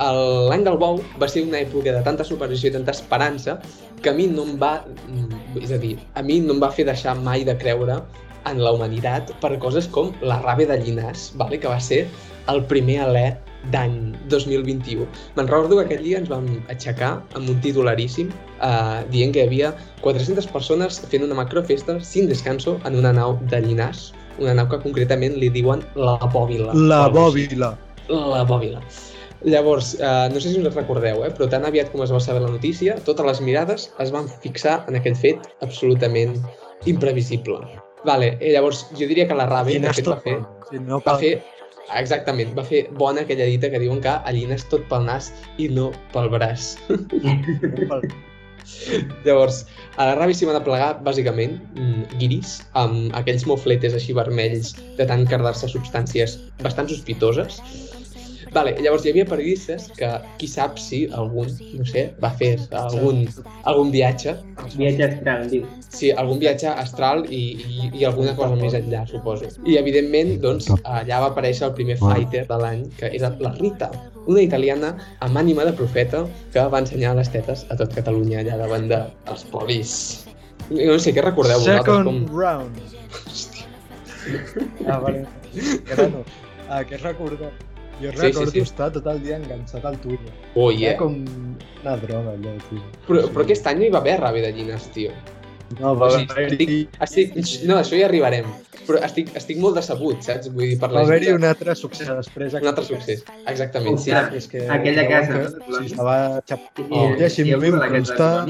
l'any 0.51 0.63
del 0.67 0.77
bou 0.79 0.99
va 1.19 1.27
ser 1.31 1.43
una 1.47 1.59
època 1.59 1.91
de 1.95 2.03
tanta 2.03 2.23
superació 2.27 2.69
i 2.69 2.73
tanta 2.75 2.91
esperança 2.91 3.57
que 4.03 4.11
a 4.11 4.13
mi 4.15 4.27
no 4.27 4.43
em 4.43 4.57
va... 4.59 4.83
mm, 5.07 5.59
És 5.63 5.71
a 5.71 5.77
dir, 5.79 5.97
a 6.15 6.21
mi 6.23 6.39
no 6.43 6.53
em 6.53 6.59
va 6.61 6.69
fer 6.71 6.85
deixar 6.87 7.15
mai 7.19 7.43
de 7.47 7.55
creure 7.57 8.01
en 8.47 8.59
la 8.63 8.71
humanitat 8.71 9.33
per 9.41 9.57
coses 9.59 9.87
com 9.87 10.11
la 10.21 10.41
ràbia 10.43 10.67
de 10.67 10.77
Llinàs, 10.83 11.31
vale? 11.35 11.59
que 11.59 11.67
va 11.67 11.79
ser 11.79 12.05
el 12.47 12.63
primer 12.65 12.99
alè 13.07 13.25
d'any 13.73 14.15
2021. 14.31 15.05
Me'n 15.35 15.49
recordo 15.49 15.77
que 15.77 15.85
aquell 15.87 16.05
dia 16.05 16.21
ens 16.21 16.31
vam 16.31 16.47
aixecar 16.71 17.11
amb 17.35 17.51
un 17.51 17.59
titularíssim 17.63 18.31
eh, 18.31 19.01
dient 19.11 19.35
que 19.35 19.43
hi 19.43 19.47
havia 19.49 19.73
400 20.05 20.47
persones 20.53 21.01
fent 21.11 21.25
una 21.27 21.37
macrofesta 21.37 21.99
sin 21.99 22.29
descanso 22.31 22.77
en 22.85 22.95
una 23.01 23.11
nau 23.15 23.37
de 23.51 23.61
Llinàs, 23.65 24.09
una 24.39 24.55
nau 24.55 24.69
que 24.71 24.79
concretament 24.83 25.35
li 25.37 25.51
diuen 25.51 25.83
la 25.99 26.17
Bòbila. 26.23 26.73
La 26.73 27.07
bòbila. 27.11 27.75
La 28.09 28.43
bòbila. 28.47 28.81
Llavors, 29.43 29.93
eh, 29.99 30.29
no 30.33 30.39
sé 30.39 30.51
si 30.51 30.59
us 30.59 30.73
recordeu, 30.75 31.23
eh, 31.23 31.29
però 31.31 31.47
tan 31.51 31.63
aviat 31.67 31.91
com 31.91 32.03
es 32.03 32.11
va 32.11 32.19
saber 32.19 32.41
la 32.43 32.51
notícia, 32.51 32.97
totes 33.07 33.25
les 33.25 33.39
mirades 33.41 33.87
es 34.03 34.11
van 34.11 34.27
fixar 34.43 34.81
en 34.89 34.97
aquell 34.99 35.15
fet 35.15 35.47
absolutament 35.63 36.35
imprevisible. 36.85 37.61
Vale, 38.03 38.37
eh, 38.39 38.51
llavors, 38.51 38.85
jo 38.95 39.07
diria 39.07 39.27
que 39.27 39.35
la 39.35 39.47
ràbia, 39.47 39.79
de 39.79 39.93
fet, 39.93 40.07
va 40.07 40.19
fer, 40.23 40.39
Si 40.69 40.79
no 40.79 40.99
va 40.99 41.13
cal... 41.13 41.19
fer, 41.23 41.58
exactament, 41.97 42.53
va 42.57 42.65
fer 42.67 42.85
bona 42.99 43.23
aquella 43.25 43.47
dita 43.49 43.69
que 43.71 43.81
diuen 43.81 44.01
que 44.03 44.13
allines 44.29 44.65
tot 44.71 44.85
pel 44.91 45.05
nas 45.07 45.31
i 45.57 45.69
no 45.73 45.89
pel 46.13 46.29
braç. 46.33 46.75
Llavors, 49.25 49.63
a 49.97 50.05
la 50.09 50.15
ràbia 50.19 50.37
s'hi 50.37 50.47
van 50.49 50.59
aplegar, 50.59 50.91
bàsicament, 51.05 51.57
mm, 51.75 52.19
guiris, 52.21 52.59
amb 52.79 53.15
aquells 53.17 53.45
mofletes 53.49 53.95
així 53.97 54.13
vermells 54.17 54.75
de 54.99 55.07
tant 55.09 55.25
cardar-se 55.29 55.71
substàncies 55.71 56.37
bastant 56.63 56.91
sospitoses. 56.91 57.59
Vale, 58.53 58.73
llavors 58.81 59.03
hi 59.05 59.11
havia 59.11 59.25
periodistes 59.29 59.89
que, 59.97 60.07
qui 60.39 60.47
sap 60.49 60.79
si 60.81 61.03
algun, 61.13 61.51
no 61.77 61.85
sé, 61.85 62.07
va 62.23 62.31
fer 62.39 62.55
algun, 62.79 63.27
algun 63.69 63.91
viatge, 63.93 64.33
Viatge 64.75 65.05
astral, 65.05 65.45
diu. 65.51 65.67
sí, 65.87 66.09
algun 66.11 66.39
viatge 66.41 66.69
astral 66.71 67.25
i, 67.29 67.41
i, 67.61 67.89
i 68.01 68.05
alguna 68.09 68.33
cosa 68.37 68.57
més 68.59 68.73
enllà, 68.77 69.03
suposo. 69.09 69.51
I, 69.65 69.77
evidentment, 69.81 70.35
doncs, 70.41 70.69
allà 70.83 71.21
va 71.25 71.29
aparèixer 71.33 71.67
el 71.69 71.75
primer 71.77 71.99
fighter 72.01 72.45
de 72.49 72.57
l'any, 72.63 72.83
que 72.97 73.11
era 73.19 73.31
la 73.39 73.53
Rita, 73.59 73.91
una 74.25 74.41
italiana 74.45 74.95
amb 75.25 75.37
ànima 75.41 75.65
de 75.69 75.73
profeta 75.77 76.25
que 76.53 76.65
va 76.73 76.81
ensenyar 76.83 77.15
les 77.17 77.29
tetes 77.33 77.65
a 77.69 77.77
tot 77.79 77.93
Catalunya 77.95 78.41
allà 78.43 78.57
davant 78.65 78.89
dels 78.89 79.45
polis. 79.53 79.95
No 80.69 80.99
sé, 81.01 81.13
què 81.15 81.21
recordeu 81.25 81.61
vosaltres? 81.61 81.85
Second 81.85 82.05
Com... 82.09 82.19
round. 82.37 82.73
Ah, 84.85 84.99
vale. 85.01 85.25
Grano. 85.89 86.21
Ah, 86.69 86.83
què 86.85 86.99
recordo? 87.01 87.49
Jo 87.99 88.11
Sí, 88.11 88.17
sí, 88.17 88.21
recordo 88.27 88.51
sí. 88.51 88.59
estar 88.59 88.91
tot 88.95 89.07
el 89.11 89.21
dia 89.23 89.35
enganxat 89.37 89.85
al 89.85 89.97
Twitter. 89.99 90.31
Oh, 90.55 90.69
Era 90.71 90.79
yeah. 90.79 90.97
com 90.97 91.17
una 91.83 91.97
droga, 91.97 92.31
allò, 92.37 92.53
tio. 92.69 92.81
Però, 93.07 93.25
però 93.33 93.43
aquest 93.43 93.67
any 93.67 93.79
no 93.81 93.85
hi 93.89 93.91
va 93.95 93.99
haver 93.99 94.19
ràbia 94.21 94.47
de 94.47 94.53
llines, 94.55 94.87
tio. 94.95 95.11
No, 95.79 95.95
va 95.95 96.07
O 96.07 96.11
sigui, 96.15 96.31
haver-hi 96.31 96.87
estic, 97.05 97.35
estic, 97.37 97.67
no, 97.69 97.75
això 97.77 97.99
hi 97.99 98.03
arribarem. 98.07 98.47
Però 98.89 98.99
estic, 99.05 99.27
estic 99.37 99.59
molt 99.61 99.75
decebut, 99.77 100.23
saps? 100.25 100.47
Vull 100.49 100.65
dir, 100.71 100.77
per 100.81 100.87
va 100.89 100.95
la 100.95 101.01
haver-hi 101.05 101.27
gent 101.29 101.35
un 101.37 101.43
altre 101.45 101.75
succés 101.77 102.07
després. 102.09 102.55
un 102.57 102.67
altre 102.71 102.85
succés. 102.87 103.21
Exactament, 103.51 103.99
sí. 104.01 104.09
Ostres. 104.09 104.33
És 104.39 104.47
que 104.49 104.63
Aquella 104.77 105.03
casa, 105.11 105.27
que 105.35 105.43
no? 105.43 105.49
De 105.69 105.83
Sí, 105.83 105.91
estava 105.93 106.15
xap... 106.49 106.63
I, 106.79 106.87
Oh, 106.89 107.03
i, 107.13 107.19
deixi'm 107.19 107.61
constar 107.61 108.47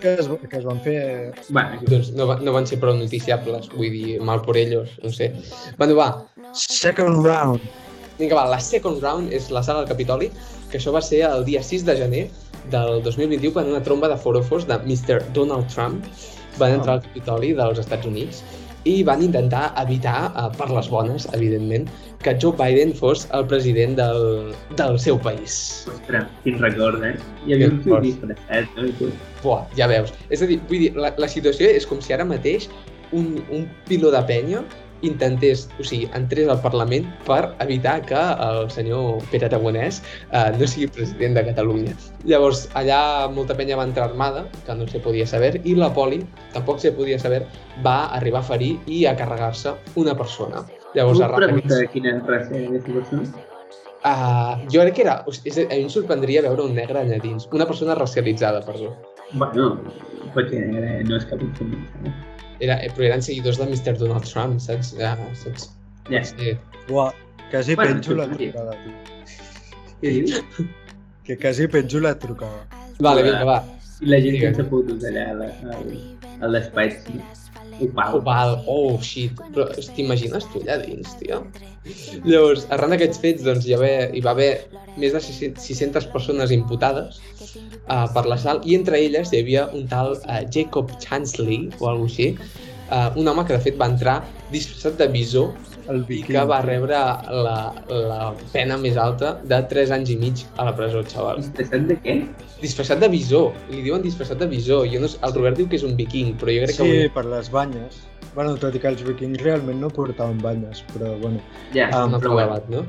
que 0.00 0.14
es, 0.14 0.28
que 0.50 0.56
es 0.58 0.64
van 0.64 0.80
fer... 0.80 1.32
Bueno, 1.48 1.80
Doncs 1.86 2.12
no, 2.16 2.26
va- 2.30 2.38
no 2.40 2.52
van 2.56 2.66
ser 2.68 2.78
prou 2.82 2.96
noticiables, 2.98 3.68
vull 3.74 3.90
dir, 3.92 4.16
mal 4.24 4.40
por 4.42 4.56
ellos, 4.56 4.90
no 5.02 5.12
sé. 5.12 5.32
Bueno, 5.78 5.96
va, 5.96 6.08
Second 6.56 7.24
round. 7.26 7.60
vinga, 8.18 8.34
va, 8.38 8.46
la 8.48 8.60
second 8.60 9.02
round 9.02 9.32
és 9.36 9.50
la 9.52 9.62
sala 9.62 9.82
del 9.84 9.88
Capitoli, 9.90 10.30
que 10.70 10.78
això 10.80 10.92
va 10.94 11.02
ser 11.04 11.20
el 11.28 11.44
dia 11.44 11.60
6 11.62 11.84
de 11.84 11.96
gener 12.00 12.24
del 12.72 13.02
2021 13.04 13.52
quan 13.52 13.68
una 13.68 13.82
tromba 13.84 14.08
de 14.08 14.16
forofos 14.16 14.64
de 14.66 14.78
Mr. 14.78 15.20
Donald 15.36 15.68
Trump 15.68 16.04
van 16.60 16.78
entrar 16.78 16.98
al 16.98 17.04
Capitoli 17.04 17.52
dels 17.58 17.80
Estats 17.82 18.06
Units 18.08 18.42
i 18.86 19.02
van 19.02 19.22
intentar 19.22 19.72
evitar, 19.82 20.30
eh, 20.30 20.46
per 20.56 20.68
les 20.70 20.88
bones, 20.90 21.26
evidentment, 21.34 21.88
que 22.22 22.36
Joe 22.40 22.54
Biden 22.58 22.94
fos 22.94 23.26
el 23.34 23.46
president 23.50 23.96
del, 23.98 24.54
del 24.78 24.98
seu 25.02 25.18
país. 25.18 25.86
ostres, 25.92 26.26
quin 26.44 26.58
record, 26.62 27.02
eh? 27.04 27.14
Hi 27.46 27.56
havia 27.56 27.70
un 27.72 27.82
fort. 27.82 28.06
disfressat, 28.06 28.78
no? 28.78 29.10
Buah, 29.42 29.66
ja 29.78 29.90
veus. 29.90 30.14
És 30.30 30.42
a 30.42 30.50
dir, 30.50 30.60
vull 30.70 30.86
dir, 30.86 30.92
la, 30.94 31.12
la 31.18 31.28
situació 31.30 31.68
és 31.68 31.86
com 31.86 32.00
si 32.00 32.14
ara 32.14 32.24
mateix 32.24 32.70
un, 33.12 33.36
un 33.50 33.66
piló 33.86 34.10
de 34.14 34.22
penya 34.26 34.62
intentés, 35.02 35.66
o 35.80 35.84
sigui, 35.84 36.08
entrés 36.16 36.48
al 36.48 36.60
Parlament 36.64 37.08
per 37.26 37.54
evitar 37.64 38.00
que 38.06 38.18
el 38.18 38.70
senyor 38.70 39.22
Pere 39.32 39.48
Aragonès 39.50 40.00
eh, 40.30 40.52
no 40.56 40.68
sigui 40.68 40.88
president 40.92 41.36
de 41.36 41.44
Catalunya. 41.50 41.96
Llavors, 42.24 42.66
allà 42.78 43.00
molta 43.32 43.56
penya 43.58 43.78
va 43.78 43.88
entrar 43.88 44.08
armada, 44.10 44.46
que 44.66 44.78
no 44.78 44.88
se 44.88 45.00
podia 45.02 45.26
saber, 45.26 45.56
i 45.64 45.76
la 45.78 45.92
poli, 45.94 46.22
tampoc 46.54 46.80
se 46.82 46.92
podia 46.92 47.18
saber, 47.18 47.44
va 47.84 48.06
arribar 48.16 48.44
a 48.44 48.50
ferir 48.54 48.76
i 48.86 49.04
a 49.06 49.16
carregar-se 49.16 49.74
una 49.96 50.16
persona. 50.16 50.64
Llavors, 50.94 51.20
Puc 51.20 51.36
preguntar 51.42 51.82
quina 51.92 52.14
era 52.14 52.40
aquesta 52.46 52.96
persona? 53.00 53.44
Uh, 54.06 54.62
jo 54.70 54.84
crec 54.84 54.94
que 54.94 55.02
era... 55.02 55.18
O 55.26 55.34
sigui, 55.34 55.66
a 55.66 55.74
mi 55.74 55.88
em 55.88 55.90
sorprendria 55.90 56.44
veure 56.44 56.62
un 56.62 56.76
negre 56.78 57.02
allà 57.02 57.18
dins. 57.22 57.48
Una 57.52 57.66
persona 57.66 57.96
racialitzada, 57.98 58.62
perdó. 58.66 58.94
Bueno, 59.32 59.80
ser 60.36 60.62
negre, 60.68 61.02
no 61.08 61.16
és 61.18 61.26
cap. 61.26 61.42
Era, 62.60 62.78
però 62.96 63.04
eren 63.10 63.22
seguidors 63.22 63.58
de 63.60 63.66
Mr. 63.68 63.98
Donald 63.98 64.24
Trump, 64.24 64.60
saps? 64.60 64.94
Ja, 64.98 65.16
saps? 65.34 65.70
Ja, 66.10 66.22
Sí. 66.24 66.56
Uah, 66.88 67.12
quasi 67.50 67.74
Bueno, 67.74 67.94
penjo 68.00 68.14
la 68.14 68.24
sí. 68.30 68.36
trucada, 68.52 68.76
tio. 68.82 68.92
què 70.00 70.10
dius? 70.14 70.42
Que 71.26 71.36
quasi 71.36 71.66
penjo 71.68 72.00
la 72.00 72.14
trucada. 72.18 72.66
Vale, 73.00 73.22
vinga, 73.26 73.44
va. 73.44 73.58
I 74.00 74.06
la 74.12 74.18
gent 74.20 74.36
Digue'm. 74.36 74.54
sense 74.54 74.70
fotos 74.70 75.04
allà 75.08 75.30
al, 75.32 75.42
al, 75.42 75.90
al 76.40 76.52
despatx. 76.52 77.45
Sí. 77.66 77.88
Opal. 77.88 78.20
Oh. 78.66 78.94
Oh, 78.96 78.98
shit. 79.02 79.40
Però 79.54 79.68
t'imagines 79.96 80.46
tu 80.52 80.62
allà 80.62 80.78
dins, 80.84 81.16
tio? 81.20 81.42
Llavors, 82.28 82.66
arran 82.74 82.94
d'aquests 82.94 83.22
fets, 83.22 83.44
doncs, 83.46 83.66
hi, 83.66 83.74
va 83.74 83.84
haver, 83.84 84.10
hi 84.16 84.22
va 84.24 84.34
haver 84.34 84.50
més 84.96 85.12
de 85.12 85.20
600 85.20 85.62
600 85.62 86.08
persones 86.12 86.52
imputades 86.54 87.20
uh, 87.20 88.06
per 88.14 88.24
l'assalt 88.26 88.66
i 88.66 88.76
entre 88.78 88.98
elles 89.04 89.32
hi 89.32 89.42
havia 89.42 89.66
un 89.76 89.84
tal 89.90 90.14
uh, 90.16 90.40
Jacob 90.52 90.94
Chansley 91.02 91.66
o 91.78 91.90
alguna 91.90 92.08
així, 92.10 92.30
uh, 92.88 93.10
un 93.20 93.28
home 93.28 93.44
que 93.46 93.56
de 93.56 93.62
fet 93.68 93.78
va 93.80 93.90
entrar 93.92 94.16
disfressat 94.52 94.96
de 95.00 95.10
bisó 95.12 95.50
el 95.92 96.04
i 96.10 96.22
que 96.26 96.42
va 96.50 96.60
rebre 96.64 96.98
la, 97.46 97.56
la 97.88 98.32
pena 98.52 98.76
més 98.80 98.96
alta 98.98 99.34
de 99.44 99.60
3 99.70 99.92
anys 99.96 100.10
i 100.10 100.16
mig 100.20 100.42
a 100.56 100.66
la 100.68 100.74
presó, 100.76 101.02
xaval. 101.06 101.40
Disfressat 101.44 101.86
de 101.90 101.96
què? 102.02 102.16
Disfressat 102.62 103.00
de 103.04 103.08
visor, 103.12 103.52
li 103.70 103.82
diuen 103.84 104.02
disfressat 104.02 104.38
de 104.42 104.48
visor. 104.50 104.86
Jo 104.92 105.00
no, 105.04 105.08
sé- 105.12 105.18
el 105.22 105.34
Robert 105.36 105.56
diu 105.60 105.68
que 105.68 105.76
és 105.80 105.84
un 105.86 105.96
viking, 105.98 106.34
però 106.40 106.54
jo 106.56 106.64
crec 106.66 106.76
Sí, 106.78 106.90
que... 106.90 107.10
per 107.14 107.24
les 107.30 107.50
banyes. 107.52 108.02
Bueno, 108.36 108.52
tot 108.60 108.74
i 108.76 108.80
que 108.82 108.90
els 108.90 109.00
vikings 109.00 109.40
realment 109.40 109.78
no 109.80 109.88
portaven 109.88 110.36
banyes, 110.44 110.82
però 110.92 111.14
bueno. 111.22 111.40
Ja, 111.72 111.86
Ah, 111.88 112.02
un 112.04 112.12
però 112.12 112.18
altre 112.18 112.28
bueno. 112.28 112.42
debat, 112.44 112.68
no? 112.68 112.82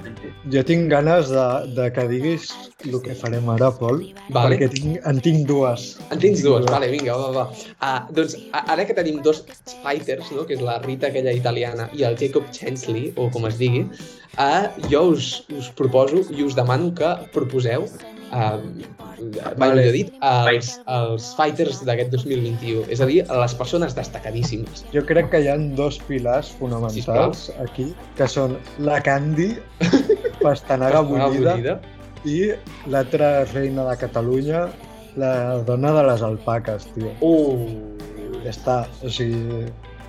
Jo 0.52 0.64
tinc 0.68 0.90
ganes 0.92 1.30
de, 1.32 1.46
de 1.78 1.86
que 1.96 2.04
diguis 2.12 2.50
el 2.84 2.98
que 3.06 3.16
farem 3.16 3.48
ara, 3.54 3.70
Pol, 3.72 4.02
Vale. 4.36 4.58
perquè 4.58 4.68
tinc, 4.76 4.98
en 5.08 5.22
tinc 5.24 5.48
dues. 5.48 5.86
En 6.12 6.20
tens 6.20 6.44
dues, 6.44 6.68
vale, 6.68 6.90
vinga, 6.92 7.16
va, 7.16 7.32
va. 7.32 7.46
Uh, 7.80 8.12
doncs 8.20 8.36
ara 8.52 8.84
que 8.90 8.94
tenim 8.98 9.22
dos 9.24 9.40
fighters, 9.86 10.30
no? 10.36 10.44
que 10.46 10.58
és 10.60 10.62
la 10.68 10.78
Rita 10.84 11.08
aquella 11.08 11.32
italiana 11.32 11.88
i 11.96 12.04
el 12.04 12.20
Jacob 12.20 12.44
Chansley, 12.52 13.14
o 13.16 13.30
com 13.32 13.48
es 13.48 13.56
digui, 13.58 13.86
uh, 14.38 14.68
jo 14.92 15.06
us, 15.16 15.46
us 15.56 15.72
proposo 15.80 16.26
i 16.36 16.44
us 16.44 16.60
demano 16.60 16.92
que 16.94 17.16
proposeu 17.32 17.88
uh, 18.32 18.58
Vale. 19.58 19.74
millor 19.76 19.96
dit, 19.96 20.14
els, 20.22 20.72
els 20.94 21.30
fighters 21.38 21.82
d'aquest 21.88 22.14
2021, 22.16 22.86
és 22.94 23.02
a 23.02 23.10
dir, 23.10 23.20
les 23.28 23.58
persones 23.60 23.96
destacadíssimes. 23.98 24.86
Jo 24.94 25.04
crec 25.08 25.32
que 25.34 25.44
hi 25.44 25.52
ha 25.52 25.58
dos 25.80 26.00
pilars 26.10 26.52
fonamentals 26.60 27.48
aquí, 27.64 27.92
que 28.20 28.30
són 28.32 28.58
la 28.80 29.02
Candy, 29.06 29.54
pastanaga 30.46 31.02
bullida, 31.06 31.56
bullida. 31.58 31.78
i 32.26 32.40
l'altra 32.94 33.46
reina 33.54 33.88
de 33.90 33.98
Catalunya, 34.06 34.68
la 35.18 35.34
dona 35.66 35.94
de 35.98 36.08
les 36.12 36.26
alpaques, 36.26 36.90
tio. 36.94 37.14
Uh, 37.26 37.96
Ja 38.44 38.54
està, 38.54 38.76
o 39.04 39.10
sigui... 39.12 39.66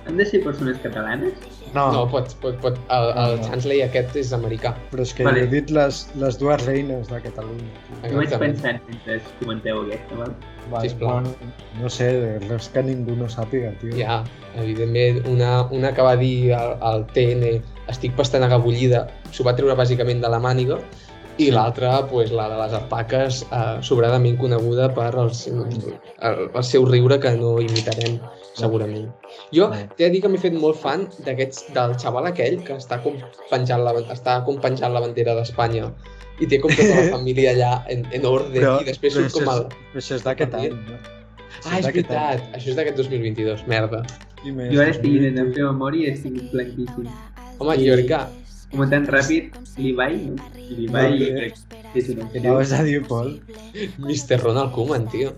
Han 0.07 0.19
de 0.19 0.25
ser 0.25 0.39
persones 0.45 0.77
catalanes? 0.83 1.58
No, 1.73 1.91
no, 1.93 2.07
pot, 2.09 2.31
pot, 2.41 2.55
pot. 2.63 2.77
El, 2.89 3.09
el 3.11 3.35
No, 3.35 3.41
no. 3.41 3.47
Chansley 3.47 3.81
aquest 3.85 4.15
és 4.17 4.31
americà. 4.33 4.71
però 4.91 5.01
és 5.05 5.13
que 5.13 5.23
Vale. 5.23 5.43
he 5.43 5.47
dit 5.47 5.69
les, 5.69 5.99
les 6.15 6.37
dues 6.39 6.65
reines 6.65 7.07
de 7.09 7.19
Catalunya. 7.21 7.69
Jo 8.03 8.15
vaig 8.17 8.23
Exactament. 8.23 8.55
pensant 8.55 8.79
mentre 8.89 9.19
comenteu 9.39 9.81
aquesta, 9.83 10.15
val? 10.15 10.33
Vale, 10.71 10.89
Sisplau. 10.89 11.09
bueno, 11.11 11.33
no 11.81 11.89
sé, 11.89 12.39
res 12.49 12.69
que 12.69 12.83
ningú 12.83 13.15
no 13.15 13.27
sàpiga, 13.29 13.71
tio. 13.81 13.91
Ja, 13.97 14.23
evidentment, 14.55 15.21
una, 15.27 15.63
una 15.71 15.93
que 15.93 16.01
va 16.01 16.15
dir 16.15 16.53
al, 16.53 17.05
TN 17.13 17.61
estic 17.89 18.15
pastanaga 18.15 18.57
bullida, 18.57 19.07
s'ho 19.31 19.43
va 19.43 19.55
treure 19.57 19.75
bàsicament 19.75 20.21
de 20.21 20.29
la 20.29 20.39
màniga, 20.39 20.79
i 21.39 21.49
l'altra, 21.55 22.01
pues, 22.09 22.31
la 22.35 22.49
de 22.51 22.57
les 22.59 22.73
alpaques, 22.75 23.41
eh, 23.47 23.77
sobradament 23.85 24.35
coneguda 24.41 24.89
per 24.93 25.13
el, 25.21 25.29
seu- 25.33 25.63
el, 25.65 26.49
el 26.53 26.63
seu 26.67 26.85
riure 26.85 27.17
que 27.23 27.31
no 27.37 27.53
imitarem 27.63 28.17
segurament. 28.59 29.07
Jo 29.55 29.69
t'he 29.71 30.03
de 30.03 30.09
dir 30.15 30.21
que 30.21 30.27
m'he 30.31 30.41
fet 30.41 30.53
molt 30.59 30.75
fan 30.81 31.05
d'aquests 31.25 31.69
del 31.75 31.93
xaval 32.01 32.27
aquell 32.27 32.57
que 32.67 32.75
està 32.75 32.97
com 33.03 33.15
penjant 33.51 33.83
la, 33.85 33.93
està 34.11 34.39
com 34.45 34.59
penjant 34.59 34.91
la 34.93 34.99
bandera 35.05 35.35
d'Espanya 35.37 35.87
i 36.39 36.47
té 36.47 36.59
com 36.59 36.71
tota 36.75 36.95
la 36.97 37.05
família 37.15 37.53
allà 37.55 37.71
en, 37.93 38.03
en 38.11 38.25
ordre 38.25 38.59
i 38.81 38.89
després 38.91 39.15
però 39.15 39.29
surt 39.29 39.39
com 39.39 39.53
això 39.53 39.55
el... 39.55 39.63
és- 39.63 39.93
Però 39.93 40.03
això 40.03 40.15
és 40.19 40.27
d'aquest 40.27 40.53
any, 40.59 40.67
no? 40.75 40.99
Ah, 41.67 41.77
és 41.79 41.85
veritat, 41.87 42.43
això 42.55 42.69
és 42.71 42.75
d'aquest 42.77 42.97
2022, 42.99 43.63
merda. 43.67 44.03
I 44.47 44.51
més, 44.55 44.69
Jo 44.73 44.79
ara 44.83 44.91
estic 44.93 45.07
2020. 45.11 45.27
intentant 45.27 45.55
fer 45.55 45.63
memòria 45.67 46.07
i 46.07 46.13
estic 46.15 46.37
blanquíssim. 46.53 47.09
Home, 47.59 47.73
I- 47.75 47.87
jo 47.89 47.95
crec 47.97 48.07
que 48.11 48.19
Com 48.69 48.83
tan 48.89 49.05
ràpid, 49.09 49.55
l'Ibai, 49.77 50.17
no? 50.29 50.49
L'Ibai, 50.55 51.11
No, 51.11 51.21
jo 51.21 51.29
crec 51.37 51.55
que 51.93 52.01
és 52.03 52.09
un 52.13 52.19
Què 52.29 52.41
anaves 52.43 52.73
a 52.77 52.83
dir, 52.85 52.99
Pol? 53.07 53.31
Mr. 53.97 54.37
Ronald 54.43 54.75
Koeman, 54.75 55.07
tio. 55.09 55.31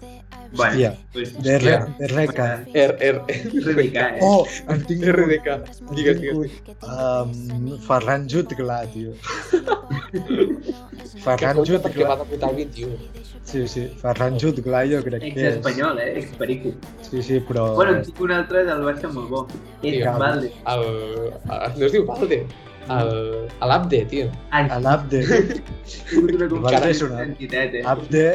Bueno, 0.51 0.73
Hòstia, 0.73 0.89
pues, 1.13 1.29
DR. 1.39 1.77
DRK. 1.97 2.47
R, 2.73 2.95
R, 3.00 3.21
RDK, 3.61 3.95
eh? 3.95 4.19
Oh, 4.21 4.43
en 4.67 4.81
tinc 4.83 5.05
RDK. 5.07 5.53
Digues, 5.95 6.19
digues. 6.19 6.57
Um, 6.83 7.77
Ferran 7.85 8.27
Jutglà, 8.27 8.81
tio. 8.91 9.13
Que 10.11 11.21
Ferran 11.23 11.55
compte 11.55 11.79
perquè 11.85 12.03
va 12.03 12.17
Jutglà. 12.17 12.25
debutar 12.25 12.50
el 12.51 12.55
21. 12.65 12.97
Sí, 13.47 13.63
sí, 13.67 13.85
Ferran 14.01 14.35
Jutglà 14.43 14.83
jo 14.91 15.00
crec 15.05 15.23
que 15.23 15.31
és. 15.31 15.38
Ex-espanyol, 15.53 16.00
eh? 16.03 16.09
Ex-perico. 16.19 16.73
Sí, 17.07 17.23
sí, 17.23 17.39
però... 17.47 17.69
Bueno, 17.79 17.95
en 18.01 18.03
tinc 18.10 18.19
un 18.27 18.36
altre 18.36 18.65
del 18.67 18.84
Barça 18.89 19.12
molt 19.15 19.32
bo. 19.32 19.45
És. 19.88 20.03
Valde. 20.19 20.51
El, 20.75 20.86
no 21.79 21.88
es 21.88 21.95
diu 21.95 22.03
Valde. 22.12 22.41
El, 22.89 23.50
a 23.60 23.67
l'Abde, 23.67 24.06
tio. 24.10 24.30
Ai, 24.52 24.70
A 24.70 24.80
l'Abde, 24.80 25.22
he 25.30 25.41
tingut 26.10 26.34
una 26.38 26.48
d'identitat, 26.50 27.76
eh? 27.76 27.84
Abde, 27.86 28.26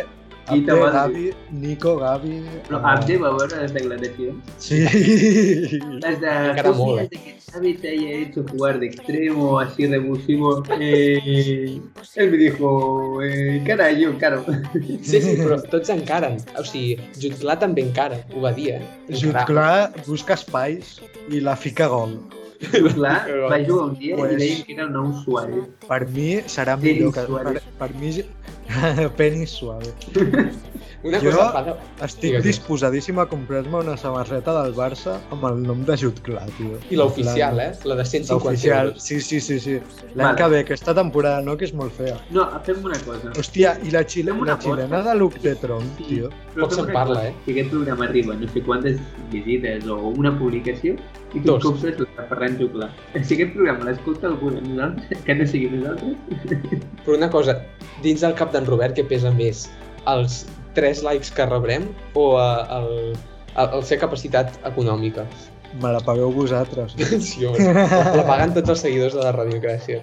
Abde. 0.46 0.90
Gavi, 0.92 1.34
Nico, 1.50 1.96
Gavi... 1.98 2.36
Però 2.68 2.80
Abde 2.86 3.16
va 3.18 3.32
veure 3.34 3.62
les 3.62 3.72
declaracions. 3.74 4.52
Sí. 4.62 4.84
Las 6.02 6.20
de 6.20 6.30
Encara 6.30 6.72
de 7.10 7.18
que 7.18 7.34
Xavi 7.50 7.74
te 7.74 7.88
haya 7.88 8.10
hecho 8.20 8.44
jugar 8.50 8.78
de 8.78 8.86
extremo, 8.86 9.58
así 9.58 9.86
revulsivo. 9.86 10.62
Eh, 10.78 11.80
él 12.14 12.30
me 12.30 12.36
dijo, 12.36 13.22
eh, 13.22 13.62
cara, 13.66 13.90
yo, 13.90 14.16
caro. 14.18 14.44
Sí, 15.02 15.20
sí, 15.20 15.36
però 15.40 15.58
tots 15.70 15.90
encaren. 15.90 16.38
O 16.58 16.64
sigui, 16.64 16.96
Jutglà 17.18 17.58
també 17.58 17.82
encara, 17.86 18.22
ho 18.34 18.46
va 18.46 18.54
dir, 18.54 18.76
eh? 18.78 18.82
Jutglà 19.10 19.90
busca 20.06 20.38
espais 20.38 21.00
i 21.30 21.42
la 21.42 21.56
fica 21.56 21.90
gol. 21.90 22.18
Clar, 22.94 23.16
va 23.50 23.58
jugar 23.64 23.84
un 23.90 23.94
dia 23.98 24.16
Pues- 24.16 24.32
i 24.32 24.36
deien 24.42 24.64
que 24.66 24.72
era 24.76 24.84
el 24.86 24.92
nou 24.94 25.12
Suárez. 25.24 25.64
Per 25.88 26.00
mi 26.14 26.28
serà 26.46 26.76
Penis 26.80 26.96
millor 26.98 27.12
que... 27.14 27.26
Per, 27.32 27.62
per 27.82 27.90
mi... 28.00 28.12
Penis 29.18 29.50
suave. 29.60 29.92
Una 31.04 31.18
Jo- 31.20 31.30
cosa. 31.30 31.76
Estic 32.02 32.22
Digues, 32.30 32.44
disposadíssim 32.44 33.18
a 33.20 33.26
comprar-me 33.26 33.78
una 33.78 33.96
samarreta 33.96 34.54
del 34.62 34.74
Barça 34.74 35.18
amb 35.30 35.44
el 35.44 35.60
nom 35.62 35.84
de 35.86 35.94
Jutglà, 35.96 36.46
tio. 36.56 36.78
I 36.90 36.96
l'oficial, 36.96 37.60
eh? 37.60 37.72
La 37.84 37.94
de 37.94 38.04
150 38.04 38.50
L'oficial, 38.50 38.86
euros. 38.88 39.02
sí, 39.02 39.20
sí, 39.20 39.40
sí. 39.40 39.60
sí. 39.60 39.76
L'any 40.14 40.24
Vale. 40.32 40.36
que 40.36 40.48
ve, 40.48 40.58
aquesta 40.60 40.94
temporada, 40.94 41.42
no? 41.42 41.56
Que 41.56 41.66
és 41.66 41.74
molt 41.74 41.92
fea. 41.92 42.16
No, 42.30 42.48
fem 42.64 42.82
una 42.84 42.98
cosa. 43.04 43.30
Hòstia, 43.36 43.76
i 43.84 43.90
la, 43.90 44.02
xile, 44.04 44.32
la 44.44 44.58
xilena 44.58 45.02
de 45.02 45.14
Luc 45.14 45.38
de 45.44 45.54
Tron, 45.54 45.84
tio. 46.08 46.30
Però 46.54 46.64
Poc 46.66 46.72
se'n 46.72 46.86
parla, 46.92 47.20
cosa. 47.20 47.28
eh? 47.28 47.34
Si 47.44 47.52
aquest 47.52 47.70
programa 47.70 48.04
arriba 48.06 48.34
no 48.34 48.48
sé 48.48 48.62
quantes 48.62 48.98
visites 49.30 49.86
o 49.86 49.96
una 50.08 50.32
publicació, 50.38 50.96
i 51.34 51.40
tu 51.40 51.58
compres 51.60 51.98
la 52.00 52.06
de 52.22 52.28
Ferran 52.28 52.58
Juclar. 52.58 52.90
Si 53.22 53.34
aquest 53.34 53.52
programa 53.54 53.84
l'escolta 53.90 54.26
algú 54.28 54.50
de 54.50 54.62
nosaltres, 54.62 55.22
que 55.24 55.34
no 55.34 55.46
sigui 55.46 55.70
nosaltres, 55.70 56.16
Però 57.04 57.16
una 57.16 57.30
cosa, 57.30 57.60
dins 58.02 58.20
del 58.24 58.34
cap 58.34 58.50
d'en 58.52 58.64
Robert, 58.66 58.96
què 58.96 59.04
pesa 59.06 59.30
més? 59.30 59.68
Els 60.06 60.46
3 60.76 61.02
likes 61.08 61.32
que 61.32 61.48
rebrem 61.48 61.88
o 62.14 62.28
eh, 62.38 62.78
el, 62.78 62.90
el, 63.56 63.68
el 63.80 63.84
ser 63.88 63.98
capacitat 64.04 64.52
econòmica? 64.68 65.24
Me 65.82 65.90
la 65.92 65.98
pagueu 66.00 66.30
vosaltres. 66.32 66.94
Sí, 67.26 67.44
home. 67.44 67.58
La 67.74 68.22
paguen 68.24 68.54
tots 68.54 68.70
els 68.72 68.80
seguidors 68.86 69.16
de 69.18 69.24
la 69.24 69.32
radiocràcia. 69.34 69.98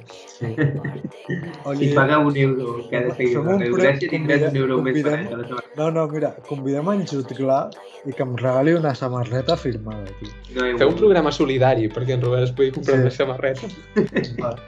si 1.79 1.87
paga 1.95 2.19
un 2.19 2.35
euro 2.37 2.83
cada 2.91 3.13
seguidor 3.15 3.47
un 3.55 3.59
de 3.63 3.69
Gràcia, 3.71 4.09
tindràs 4.11 4.43
un 4.51 4.57
euro 4.59 4.81
més 4.85 4.99
a 5.05 5.09
la 5.09 5.17
setmana. 5.23 5.61
No, 5.79 5.87
no, 5.95 6.03
mira, 6.11 6.33
convidem 6.49 6.89
en 6.93 7.05
Jutglà 7.09 7.59
i 8.05 8.11
que 8.13 8.25
em 8.25 8.35
regali 8.37 8.75
una 8.77 8.93
samarreta 8.93 9.55
firmada, 9.57 10.05
tio. 10.19 10.29
No, 10.57 10.67
Feu 10.81 10.91
un 10.91 10.99
programa 10.99 11.31
solidari 11.33 11.87
perquè 11.89 12.17
en 12.19 12.25
Robert 12.27 12.49
es 12.49 12.53
pugui 12.57 12.73
comprar 12.75 12.99
Sí. 12.99 13.05
una 13.07 13.15
samarreta. 13.15 13.71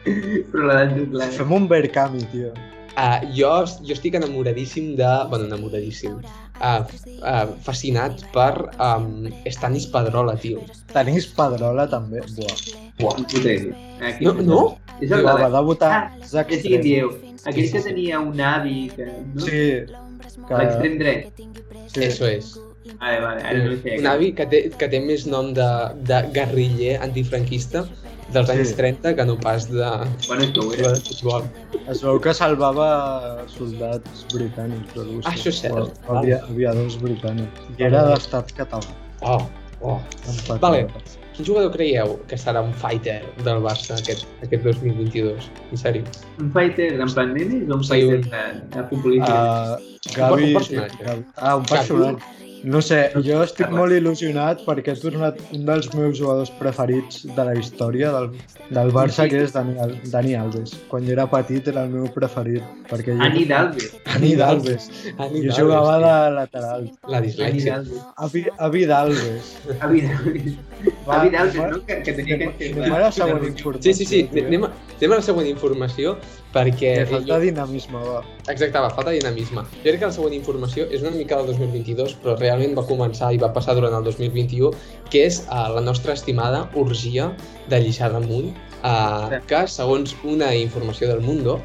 Però 0.08 0.65
la 0.72 0.80
d'en 0.86 0.96
Juclar... 1.04 1.30
Fem 1.38 1.54
un 1.60 1.68
Berkami, 1.70 2.24
tio. 2.32 2.54
Uh, 2.95 3.19
jo, 3.36 3.51
jo 3.84 3.93
estic 3.95 4.15
enamoradíssim 4.15 4.95
de... 4.95 5.12
Bueno, 5.29 5.49
enamoradíssim. 5.49 6.21
Uh, 6.55 6.86
uh, 7.19 7.49
fascinat 7.65 8.23
per 8.31 8.69
um, 8.79 9.27
Stanis 9.51 9.89
Pedrola, 9.91 10.38
tio. 10.39 10.63
Tenis 10.93 11.27
Pedrola, 11.36 11.89
també. 11.91 12.23
Buah. 12.38 12.62
Buah. 13.01 13.19
Aquí. 13.19 14.23
No, 14.23 14.34
no? 14.39 14.62
És 15.01 15.12
el 15.12 15.25
de 15.27 15.34
Va, 15.36 15.49
debutar 15.51 15.89
Ah, 15.91 16.03
Zac 16.23 16.53
Ja 16.53 16.62
sí 16.62 16.77
dieu. 16.79 17.12
Aquell 17.45 17.67
que 17.73 17.81
tenia 17.84 18.21
un 18.23 18.39
avi 18.39 18.88
que... 18.95 19.10
No? 19.34 19.43
Sí, 19.43 19.60
que... 20.47 20.55
L'extrem 20.55 20.95
dret. 21.01 21.43
sí. 21.91 22.05
Eso 22.08 22.29
és. 22.29 22.55
Vale, 23.01 23.19
vale, 23.19 23.41
ara 23.41 23.60
no 23.65 23.75
sé. 23.81 23.97
Un 23.99 24.08
avi 24.08 24.31
que 24.38 24.45
té, 24.49 24.62
que 24.79 24.88
té 24.89 24.99
més 25.03 25.25
nom 25.27 25.51
de, 25.58 25.69
de 26.08 26.21
guerriller 26.36 26.99
antifranquista 27.03 27.84
dels 28.34 28.48
Sí. 28.50 28.54
anys 28.58 28.76
30 28.76 29.16
que 29.16 29.26
no 29.26 29.38
pas 29.40 29.68
de, 29.70 29.90
Bueno, 30.28 30.44
és 30.44 30.52
que 30.52 30.60
ho 30.60 30.70
de 30.72 30.80
era. 30.80 30.96
futbol. 30.96 31.44
Es 31.88 32.02
veu 32.04 32.20
que 32.20 32.34
salvava 32.34 33.46
soldats 33.48 34.26
britànics 34.34 34.96
russos. 34.96 35.26
Ah, 35.26 35.32
això 35.36 35.50
és 35.50 35.60
cert. 35.62 35.94
O 36.08 36.18
avia, 36.18 36.42
aviadors 36.50 36.98
britànics. 37.02 37.62
I 37.78 37.84
era 37.84 38.04
d'estat 38.10 38.52
català. 38.54 38.84
Oh, 39.22 39.42
oh. 39.82 40.00
patriotes. 40.26 40.60
Vale. 40.62 40.88
Quin 41.36 41.46
jugador 41.46 41.72
creieu 41.74 42.20
que 42.30 42.38
serà 42.38 42.62
un 42.64 42.72
fighter 42.74 43.22
del 43.44 43.58
Barça 43.62 43.98
aquest, 44.00 44.26
aquest 44.42 44.64
2022? 44.64 45.50
En 45.72 45.78
sèrio. 45.78 46.04
Un 46.40 46.50
fighter 46.54 46.94
en 47.02 47.10
plan 47.14 47.34
nenes 47.34 47.70
o 47.70 47.76
un 47.76 47.84
Sí, 47.84 47.90
fighter 47.90 48.16
un- 48.16 48.30
de, 48.30 48.78
de 48.78 48.88
futbolista? 48.88 49.78
Uh, 49.78 50.16
Gavi... 50.16 50.44
Un 50.46 50.54
personatge. 50.54 51.04
Gavi- 51.04 51.26
Ah, 51.36 51.56
un 51.58 51.66
personatge. 51.66 52.24
No 52.63 52.80
sé, 52.82 53.12
jo 53.26 53.41
estic 53.44 53.70
molt 53.70 53.94
il·lusionat 53.94 54.63
perquè 54.65 54.94
he 54.96 55.00
tornat 55.00 55.38
un 55.54 55.65
dels 55.68 55.89
meus 55.94 56.18
jugadors 56.18 56.50
preferits 56.58 57.26
de 57.36 57.44
la 57.46 57.54
història 57.60 58.12
del, 58.15 58.30
del 58.74 58.89
Barça, 58.96 59.28
que 59.30 59.44
és 59.46 59.54
Dani, 59.54 59.76
Dani 60.10 60.34
Alves. 60.39 60.74
Quan 60.89 61.06
jo 61.06 61.13
era 61.13 61.28
petit 61.30 61.68
era 61.68 61.84
el 61.86 61.91
meu 61.94 62.08
preferit. 62.15 62.63
Perquè 62.89 63.13
jo... 63.13 63.22
Ani 63.26 63.46
d'Alves. 63.50 63.91
Dani 64.08 64.32
d'Alves. 64.39 64.88
Ani 65.18 65.44
Jo 65.44 65.50
D'Alves, 65.50 65.58
jugava 65.60 65.98
de 66.06 66.15
lateral. 66.39 66.88
La 67.12 67.22
Ani 67.22 67.62
d'Alves. 67.68 68.02
Avi, 68.30 68.46
avi 68.70 68.86
d'Alves. 68.89 69.54
Avi 69.80 70.02
d'Alves. 70.08 70.58
Va, 71.06 71.20
David 71.20 71.36
Alves, 71.41 71.60
anem 71.60 71.65
a- 71.65 71.72
no? 71.76 71.84
Que, 71.86 72.02
que 72.02 72.13
tenia 72.18 72.38
que 72.39 72.72
anem 72.72 72.94
a 72.96 73.00
la 73.06 73.12
següent 73.13 73.46
informació. 73.52 73.94
Sí, 73.94 73.94
sí, 74.06 74.06
sí, 74.32 74.41
anem 74.41 74.65
a, 74.65 74.72
anem 74.98 75.12
a 75.13 75.20
la 75.22 75.26
següent 75.30 75.48
informació 75.52 76.15
perquè... 76.56 76.91
Que 77.04 77.08
falta 77.12 77.39
dinamisme, 77.44 78.02
va. 78.02 78.22
Exacte, 78.48 78.80
va, 78.80 78.89
falta 78.96 79.13
dinamisme. 79.15 79.65
Jo 79.76 79.86
crec 79.86 80.02
que 80.02 80.10
la 80.10 80.15
següent 80.15 80.36
informació 80.38 80.88
és 80.89 81.04
una 81.06 81.13
mica 81.15 81.39
del 81.41 81.52
2022, 81.54 82.18
però 82.24 82.38
realment 82.39 82.76
va 82.78 82.86
començar 82.88 83.34
i 83.36 83.41
va 83.41 83.52
passar 83.56 83.76
durant 83.78 83.96
el 84.00 84.08
2021, 84.08 84.72
que 85.12 85.26
és 85.30 85.41
uh, 85.46 85.68
la 85.76 85.84
nostra 85.86 86.15
estimada 86.18 86.65
orgia 86.82 87.32
de 87.72 87.82
Lliçà 87.84 88.12
d'Amunt, 88.13 88.54
uh, 88.82 89.41
que 89.50 89.65
segons 89.72 90.15
una 90.24 90.54
informació 90.56 91.12
del 91.12 91.26
Mundo, 91.26 91.60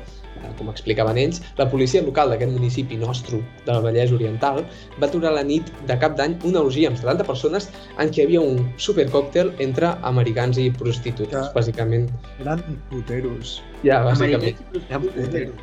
com 0.59 0.69
explicaven 0.73 1.19
ells, 1.19 1.41
la 1.59 1.67
policia 1.71 2.03
local 2.03 2.31
d'aquest 2.31 2.53
municipi 2.53 2.97
nostre 2.97 3.41
del 3.67 3.83
Vallès 3.85 4.13
Oriental 4.13 4.63
va 5.01 5.07
aturar 5.07 5.33
la 5.37 5.43
nit 5.45 5.71
de 5.87 5.99
cap 5.99 6.17
d'any 6.17 6.39
una 6.45 6.61
orgia 6.61 6.89
amb 6.91 6.99
70 6.99 7.25
persones 7.29 7.71
en 7.99 8.09
què 8.11 8.23
hi 8.23 8.27
havia 8.29 8.41
un 8.41 8.65
supercòctel 8.77 9.53
entre 9.59 9.95
americans 10.03 10.59
i 10.59 10.71
prostitutes, 10.71 11.33
Ja. 11.33 11.53
bàsicament. 11.55 12.09
Eren 12.41 12.63
puteros. 12.91 13.63
Ja, 13.85 14.03
bàsicament. 14.05 14.57
Eren 14.89 15.03
puteros. 15.09 15.55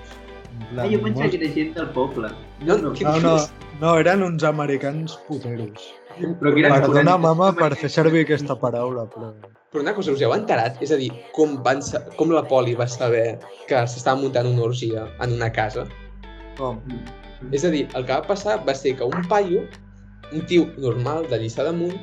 En 0.71 0.79
Ah, 0.79 0.87
jo 0.89 0.97
pensava 1.03 1.29
que 1.29 1.37
era 1.37 1.53
gent 1.53 1.75
del 1.75 1.89
poble. 1.93 2.29
No, 2.65 2.77
no, 2.77 2.89
No, 2.91 3.19
no, 3.19 3.37
no, 3.79 3.97
eren 3.99 4.23
uns 4.23 4.43
americans 4.43 5.17
puteros. 5.27 5.93
però 6.17 6.53
que 6.53 6.59
eren 6.65 6.81
Perdona, 6.81 7.17
mama, 7.17 7.51
per 7.53 7.75
fer 7.75 7.89
servir 7.89 8.23
aquesta 8.25 8.55
paraula, 8.57 9.05
però... 9.05 9.33
Però 9.71 9.83
una 9.83 9.93
cosa, 9.93 10.13
us 10.15 10.21
heu 10.23 10.31
enterat? 10.31 10.77
És 10.83 10.93
a 10.95 10.97
dir, 10.99 11.09
com, 11.35 11.57
van, 11.63 11.81
com 12.15 12.31
la 12.31 12.43
poli 12.47 12.75
va 12.79 12.87
saber 12.87 13.37
que 13.67 13.81
s'estava 13.91 14.21
muntant 14.21 14.47
una 14.47 14.63
orgia 14.69 15.07
en 15.23 15.35
una 15.35 15.49
casa? 15.51 15.83
Com? 16.59 16.79
És 17.51 17.65
a 17.67 17.71
dir, 17.73 17.83
el 17.93 18.05
que 18.07 18.13
va 18.13 18.23
passar 18.25 18.61
va 18.67 18.75
ser 18.75 18.95
que 18.97 19.07
un 19.07 19.27
paio, 19.27 19.65
un 20.31 20.45
tio 20.47 20.69
normal 20.79 21.27
de 21.31 21.41
Lliçà 21.41 21.67
d'Amunt, 21.67 21.97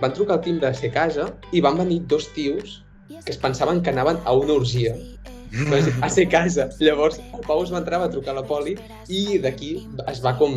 van 0.00 0.14
trucar 0.16 0.38
al 0.38 0.46
timbre 0.46 0.70
de 0.70 0.78
ser 0.80 0.90
casa 0.94 1.28
i 1.52 1.60
van 1.60 1.76
venir 1.76 2.00
dos 2.08 2.30
tios 2.32 2.80
que 3.10 3.32
es 3.34 3.38
pensaven 3.38 3.82
que 3.82 3.90
anaven 3.90 4.16
a 4.24 4.32
una 4.32 4.54
orgia. 4.54 4.94
A 6.00 6.08
ser 6.08 6.28
casa. 6.28 6.68
Llavors, 6.78 7.18
el 7.34 7.42
Pau 7.46 7.64
es 7.64 7.72
va 7.74 7.80
entrar, 7.82 7.98
va 8.00 8.08
trucar 8.08 8.32
a 8.32 8.38
la 8.38 8.46
poli 8.46 8.76
i 9.10 9.38
d'aquí 9.42 9.74
es 10.08 10.24
va 10.24 10.36
com... 10.38 10.56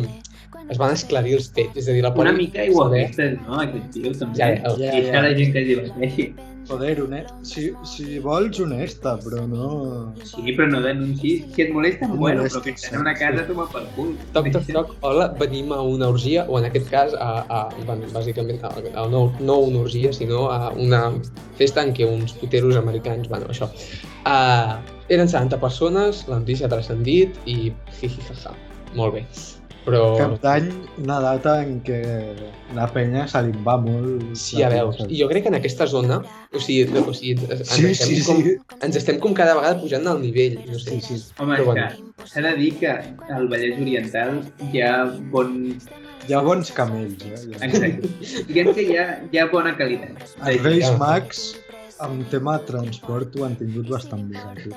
Es 0.70 0.78
van 0.80 0.94
esclarir 0.94 1.34
els 1.36 1.50
fets. 1.52 1.76
És 1.76 1.90
a 1.90 1.96
dir, 1.96 2.00
la 2.06 2.14
poli... 2.14 2.30
Una 2.30 2.38
mica 2.38 2.64
igualistes, 2.64 3.34
no? 3.42 3.58
Aquest 3.60 3.90
tio, 3.92 4.14
també. 4.16 4.38
Ja, 4.38 4.52
ja, 4.54 4.70
ja, 4.78 4.92
I 4.94 5.02
ja. 5.02 5.10
això 5.10 5.24
la 5.26 5.32
gent 5.36 5.50
que 5.52 5.60
es 5.60 5.66
diverteixi. 5.68 6.28
Joder, 6.68 7.02
hone... 7.02 7.24
si, 7.44 7.72
si 7.84 8.18
vols 8.24 8.58
honesta, 8.60 9.14
però 9.20 9.44
no... 9.48 9.66
Sí, 10.24 10.54
però 10.56 10.68
no 10.70 10.80
denuncis. 10.84 11.44
Si 11.52 11.64
et 11.66 11.72
molesten, 11.74 12.14
No 12.14 12.20
bueno, 12.20 12.46
però 12.48 12.62
que 12.64 12.72
estan 12.72 12.96
en 12.96 13.04
una 13.04 13.14
casa, 13.18 13.44
toma 13.48 13.66
pel 13.72 13.84
cul. 13.96 14.14
Toc, 14.36 14.48
toc, 14.54 14.70
toc, 14.72 14.94
hola, 15.04 15.28
venim 15.40 15.74
a 15.76 15.82
una 15.84 16.08
orgia, 16.14 16.46
o 16.48 16.58
en 16.60 16.68
aquest 16.70 16.88
cas, 16.92 17.16
a, 17.20 17.44
a, 17.48 17.60
bueno, 17.84 18.08
bàsicament, 18.14 18.64
a, 18.64 18.72
a 18.94 19.06
no, 19.12 19.26
no 19.40 19.58
una 19.68 19.84
orgia, 19.84 20.12
sinó 20.16 20.46
a 20.54 20.70
una 20.72 21.02
festa 21.60 21.84
en 21.84 21.92
què 21.96 22.08
uns 22.08 22.32
puteros 22.40 22.80
americans, 22.80 23.28
bueno, 23.28 23.50
això. 23.52 23.68
Uh, 24.24 24.80
eren 25.12 25.28
70 25.28 25.60
persones, 25.60 26.24
la 26.30 26.40
notícia 26.40 26.64
ha 26.64 26.72
transcendit 26.72 27.36
i 27.44 27.74
jijijaja, 28.00 28.56
molt 28.96 29.20
bé. 29.20 29.26
Però 29.84 30.00
Cap 30.16 30.38
d'any, 30.40 30.68
una 31.02 31.18
data 31.20 31.58
en 31.60 31.74
què 31.84 31.98
la 32.76 32.86
penya 32.92 33.26
se 33.28 33.42
li 33.44 33.52
va 33.66 33.74
molt... 33.82 34.22
sí, 34.38 34.56
ja 34.62 34.70
veus, 34.72 35.02
i 35.04 35.18
jo 35.20 35.26
crec 35.28 35.44
que 35.44 35.50
en 35.52 35.58
aquesta 35.58 35.84
zona, 35.90 36.22
o 36.56 36.62
sigui, 36.62 36.86
o 37.02 37.12
sigui 37.12 37.34
ens, 37.44 37.66
Sí, 37.68 37.84
estem 37.90 38.14
sí, 38.14 38.22
com, 38.24 38.40
sí. 38.46 38.54
ens 38.80 38.96
estem 39.02 39.18
com 39.20 39.36
cada 39.36 39.56
vegada 39.58 39.76
pujant 39.82 40.08
al 40.08 40.22
nivell, 40.22 40.56
no 40.70 40.80
sé. 40.80 40.96
Sí, 41.04 41.18
sí. 41.20 41.34
Home, 41.36 41.58
Però 41.60 41.76
és 41.76 41.98
que 42.00 42.30
s'ha 42.32 42.46
de 42.46 42.54
dir 42.62 42.70
que 42.80 42.94
al 43.36 43.50
Vallès 43.52 43.76
Oriental 43.84 44.40
hi 44.70 44.80
ha 44.86 44.94
bon... 45.34 45.52
Hi 46.24 46.32
ha 46.32 46.40
bons 46.40 46.70
camells, 46.72 47.20
eh? 47.28 47.42
Exacte. 47.66 48.08
Diguem 48.48 48.72
que 48.72 48.86
hi 48.88 48.96
ha, 48.96 49.04
hi 49.28 49.42
ha 49.42 49.44
bona 49.52 49.74
qualitat. 49.76 50.24
Els 50.48 50.64
Reis 50.64 50.86
Ja. 50.86 50.94
Mags, 50.96 51.42
amb 52.02 52.28
tema 52.30 52.56
transport, 52.66 53.36
ho 53.38 53.44
han 53.46 53.54
tingut 53.58 53.88
bastant 53.90 54.24
bé, 54.30 54.40
aquí. 54.50 54.70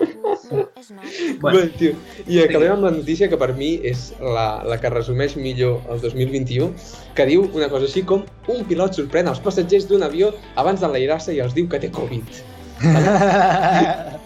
Bueno, 1.41 1.59
bé, 1.59 1.63
tio, 1.79 1.95
i 2.29 2.39
acabem 2.43 2.75
amb 2.75 2.85
la 2.87 2.91
notícia 2.95 3.27
que 3.31 3.39
per 3.39 3.49
mi 3.57 3.73
és 3.87 4.11
la, 4.21 4.63
la 4.67 4.77
que 4.81 4.91
resumeix 4.93 5.35
millor 5.39 5.81
el 5.91 5.99
2021, 6.03 6.69
que 7.17 7.25
diu 7.29 7.47
una 7.47 7.69
cosa 7.73 7.89
així 7.89 8.05
com 8.07 8.23
un 8.53 8.63
pilot 8.69 8.99
sorprèn 8.99 9.27
els 9.31 9.41
passatgers 9.43 9.89
d'un 9.89 10.05
avió 10.07 10.31
abans 10.55 10.83
d'enlairar-se 10.83 11.35
i 11.35 11.41
els 11.43 11.57
diu 11.57 11.67
que 11.71 11.81
té 11.83 11.91
Covid. 11.93 12.41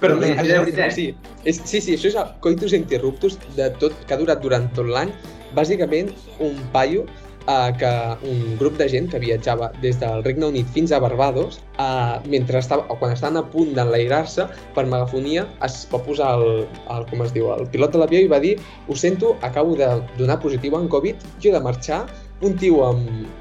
Però 0.00 0.16
no, 0.16 0.26
és 0.26 0.48
veritat. 0.48 0.94
sí, 0.94 1.10
és, 1.44 1.60
sí, 1.68 1.80
sí, 1.84 1.94
això 1.94 2.08
és 2.10 2.16
el 2.18 2.30
coitus 2.44 2.74
interruptus 2.76 3.36
de 3.56 3.68
tot, 3.82 3.94
que 4.06 4.14
ha 4.14 4.20
durat 4.20 4.42
durant 4.42 4.66
tot 4.74 4.88
l'any. 4.88 5.12
Bàsicament, 5.56 6.10
un 6.44 6.56
paio 6.74 7.06
eh, 7.48 7.72
que 7.80 7.92
un 8.28 8.56
grup 8.60 8.78
de 8.78 8.88
gent 8.92 9.08
que 9.10 9.20
viatjava 9.22 9.72
des 9.82 9.98
del 10.02 10.22
Regne 10.26 10.50
Unit 10.52 10.68
fins 10.76 10.92
a 10.92 11.00
Barbados, 11.02 11.60
eh, 11.78 12.20
mentre 12.28 12.60
estava, 12.60 12.86
o 12.92 12.98
quan 13.00 13.14
estaven 13.16 13.40
a 13.40 13.44
punt 13.54 13.74
d'enlairar-se, 13.78 14.46
per 14.76 14.86
megafonia 14.86 15.48
es 15.66 15.80
va 15.92 16.02
posar 16.04 16.36
el, 16.38 16.64
el, 16.94 17.08
com 17.10 17.24
es 17.24 17.34
diu, 17.34 17.50
el 17.56 17.66
pilot 17.72 17.96
de 17.96 18.04
l'avió 18.04 18.22
i 18.22 18.30
va 18.30 18.42
dir 18.44 18.56
ho 18.88 18.96
sento, 18.96 19.36
acabo 19.42 19.76
de 19.76 19.88
donar 20.18 20.40
positiu 20.44 20.78
en 20.78 20.88
Covid, 20.92 21.28
jo 21.40 21.50
he 21.50 21.56
de 21.56 21.64
marxar, 21.64 22.04
un 22.40 22.54
tio 22.54 22.84
em, 22.86 23.00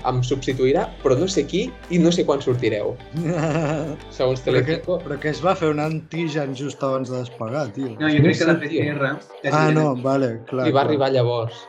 em 0.09 0.21
substituirà, 0.25 0.87
però 1.03 1.13
no 1.19 1.27
sé 1.29 1.43
qui 1.45 1.67
i 1.93 1.99
no 2.01 2.09
sé 2.13 2.25
quan 2.25 2.41
sortireu. 2.41 2.95
Segons 4.17 4.41
però, 4.41 4.63
que, 4.63 4.79
Telecinco. 4.79 4.99
però 5.05 5.19
que 5.21 5.29
es 5.35 5.43
va 5.45 5.53
fer 5.59 5.69
un 5.75 5.83
antigen 5.83 6.57
just 6.57 6.81
abans 6.81 7.13
de 7.13 7.21
despegar, 7.21 7.67
tio. 7.77 7.93
No, 7.99 8.09
jo 8.09 8.23
crec 8.25 8.41
que 8.41 8.49
la. 8.49 8.59
PCR... 8.63 9.15
Ah, 9.51 9.67
no, 9.73 9.91
vale, 10.01 10.37
clar. 10.49 10.65
Li 10.65 10.73
va 10.73 10.81
clar. 10.81 10.87
arribar 10.87 11.13
llavors. 11.13 11.65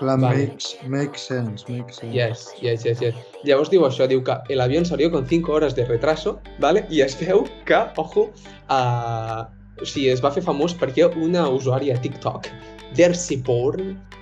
Clar, 0.00 0.18
Vale. 0.18 0.46
makes, 0.46 0.78
makes 0.88 1.26
sense, 1.28 1.68
makes 1.68 1.98
sense. 2.00 2.14
Yes, 2.16 2.54
yes, 2.62 2.86
yes, 2.88 3.02
yes. 3.04 3.16
Llavors 3.44 3.68
diu 3.68 3.84
això, 3.84 4.06
diu 4.08 4.22
que 4.24 4.32
el 4.48 4.62
avión 4.64 4.86
salió 4.88 5.10
con 5.12 5.26
5 5.28 5.52
horas 5.52 5.76
de 5.76 5.84
retraso, 5.84 6.38
¿vale? 6.58 6.86
i 6.88 7.02
es 7.04 7.18
veu 7.20 7.44
que, 7.68 7.80
ojo, 8.00 8.30
uh, 8.72 9.44
o 9.76 9.84
sigui, 9.84 10.08
es 10.08 10.24
va 10.24 10.32
fer 10.32 10.40
famós 10.46 10.72
perquè 10.72 11.10
una 11.20 11.44
usuària 11.52 11.98
a 11.98 12.00
TikTok, 12.00 12.48
Dercy 12.96 13.42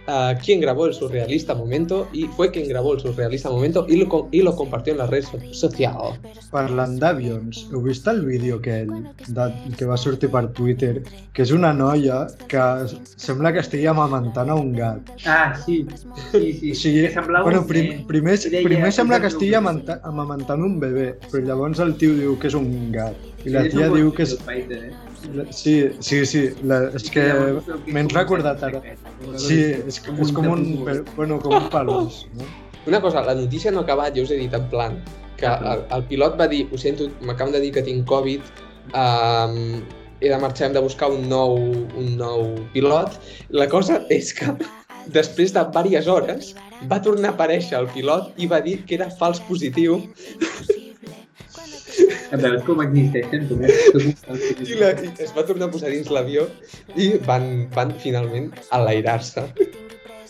uh, 0.09 0.35
quien 0.43 0.61
grabó 0.61 0.87
el 0.87 0.95
surrealista 0.95 1.55
momento 1.55 2.09
y 2.13 2.25
fue 2.27 2.51
quien 2.51 2.67
grabó 2.69 2.95
el 2.95 3.01
surrealista 3.01 3.51
momento 3.51 3.87
y 3.89 3.97
lo, 3.97 4.09
co- 4.09 4.29
y 4.33 4.43
lo 4.43 4.57
compartió 4.57 4.93
en 4.93 4.99
la 4.99 5.07
red 5.07 5.23
so- 5.25 5.39
social. 5.53 6.19
Parlant 6.51 6.97
d'avions, 6.99 7.67
heu 7.71 7.83
vist 7.85 8.07
el 8.09 8.25
vídeo 8.25 8.57
aquell 8.59 8.89
de, 9.29 9.47
que 9.77 9.85
va 9.85 9.97
sortir 10.01 10.31
per 10.33 10.47
Twitter? 10.57 11.03
Que 11.37 11.45
és 11.45 11.53
una 11.53 11.75
noia 11.77 12.23
que 12.49 12.63
sembla 13.21 13.53
que 13.53 13.61
estigui 13.61 13.87
amamentant 13.87 14.49
a 14.51 14.57
un 14.57 14.73
gat. 14.75 15.13
Ah, 15.27 15.53
sí. 15.55 15.85
Sí, 16.33 16.53
sí. 16.55 16.73
O 16.73 16.75
sigui, 16.75 17.03
que 17.07 17.13
semblava 17.15 17.45
bueno, 17.45 17.67
prim, 17.69 18.07
primer, 18.09 18.39
deia, 18.41 18.65
primer 18.65 18.93
sembla 18.93 19.21
que 19.21 19.29
"Posa'm 19.29 19.37
estigui 19.37 19.55
amamentant 20.03 20.65
un 20.65 20.79
bebè, 20.81 21.11
però 21.31 21.45
llavors 21.45 21.79
el 21.85 21.95
tio 22.01 22.15
diu 22.17 22.39
que 22.41 22.49
és 22.49 22.55
un 22.59 22.91
gat. 22.97 23.15
I 23.45 23.53
la 23.55 23.69
tia 23.69 23.91
diu 23.93 24.11
que 24.17 24.25
és... 24.25 24.35
Fighter, 24.47 24.83
eh? 24.89 25.08
Sí, 25.51 25.75
sí, 26.01 26.25
sí, 26.27 26.43
la, 26.63 26.79
és 26.95 27.09
que 27.11 27.25
m'he 27.87 28.03
recordat 28.13 28.63
ara. 28.63 28.81
Sí, 29.37 29.59
és, 29.89 29.99
com- 30.05 30.21
és 30.23 30.31
com 30.33 30.47
un, 30.55 30.65
bueno, 31.17 31.39
com 31.43 31.55
un 31.59 31.69
palús, 31.73 32.25
no? 32.39 32.47
Una 32.87 33.01
cosa, 33.03 33.21
la 33.27 33.35
notícia 33.35 33.71
no 33.75 33.81
ha 33.81 33.83
acabat, 33.83 34.15
jo 34.17 34.23
us 34.23 34.31
he 34.31 34.39
dit 34.41 34.55
en 34.55 34.69
plan 34.71 34.97
que 35.37 35.47
el, 35.47 35.83
el 35.95 36.05
pilot 36.09 36.39
va 36.41 36.47
dir, 36.49 36.65
ho 36.73 36.79
sento, 36.79 37.11
m'acaben 37.21 37.53
de 37.53 37.61
dir 37.61 37.73
que 37.75 37.83
tinc 37.83 38.07
Covid, 38.09 38.41
um, 38.95 39.83
he 40.21 40.29
de 40.31 40.39
marxar, 40.39 40.69
hem 40.69 40.75
de 40.75 40.81
buscar 40.83 41.11
un 41.15 41.29
nou, 41.29 41.59
un 41.99 42.09
nou 42.19 42.55
pilot. 42.73 43.19
La 43.51 43.69
cosa 43.71 44.01
és 44.11 44.33
que 44.35 44.55
després 45.15 45.53
de 45.55 45.63
diverses 45.75 46.09
hores 46.11 46.55
va 46.91 46.99
tornar 47.03 47.31
a 47.31 47.37
aparèixer 47.37 47.79
el 47.79 47.87
pilot 47.95 48.33
i 48.39 48.47
va 48.51 48.59
dir 48.65 48.81
que 48.87 48.95
era 48.99 49.11
fals 49.21 49.39
positiu 49.47 50.01
Veus 52.31 52.63
com 52.67 52.83
existeixen 52.85 53.47
tu? 53.49 53.57
i, 53.63 54.75
la, 54.77 54.91
i 55.01 55.11
es 55.25 55.33
va 55.37 55.45
tornar 55.49 55.69
a 55.69 55.73
posar 55.73 55.89
dins 55.95 56.11
l'avió 56.13 56.45
i 56.97 57.13
van, 57.25 57.47
van 57.75 57.93
finalment 58.03 58.51
enlairar-se. 58.69 59.47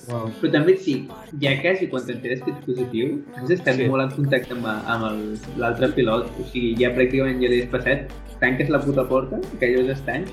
Wow. 0.09 0.31
Però 0.41 0.49
també 0.55 0.73
dic, 0.81 1.11
ja 1.43 1.51
quasi 1.61 1.89
quan 1.93 2.07
t'enteres 2.07 2.41
que 2.45 2.53
ets 2.55 2.63
positiu, 2.65 3.19
has 3.37 3.51
estat 3.53 3.75
Sí. 3.77 3.83
sí. 3.83 3.89
molt 3.93 4.07
en 4.07 4.15
contacte 4.17 4.55
amb, 4.57 4.65
amb 4.71 5.05
el- 5.11 5.59
l'altre 5.61 5.91
pilot. 5.99 6.31
O 6.41 6.47
sigui, 6.53 6.71
ja 6.81 6.95
pràcticament 6.97 7.43
ja 7.43 7.51
l'has 7.53 7.69
passat, 7.75 8.07
tanques 8.41 8.71
la 8.73 8.81
puta 8.81 9.05
porta, 9.11 9.37
que 9.59 9.67
allò 9.69 9.83
és 9.85 9.91
estany, 9.99 10.25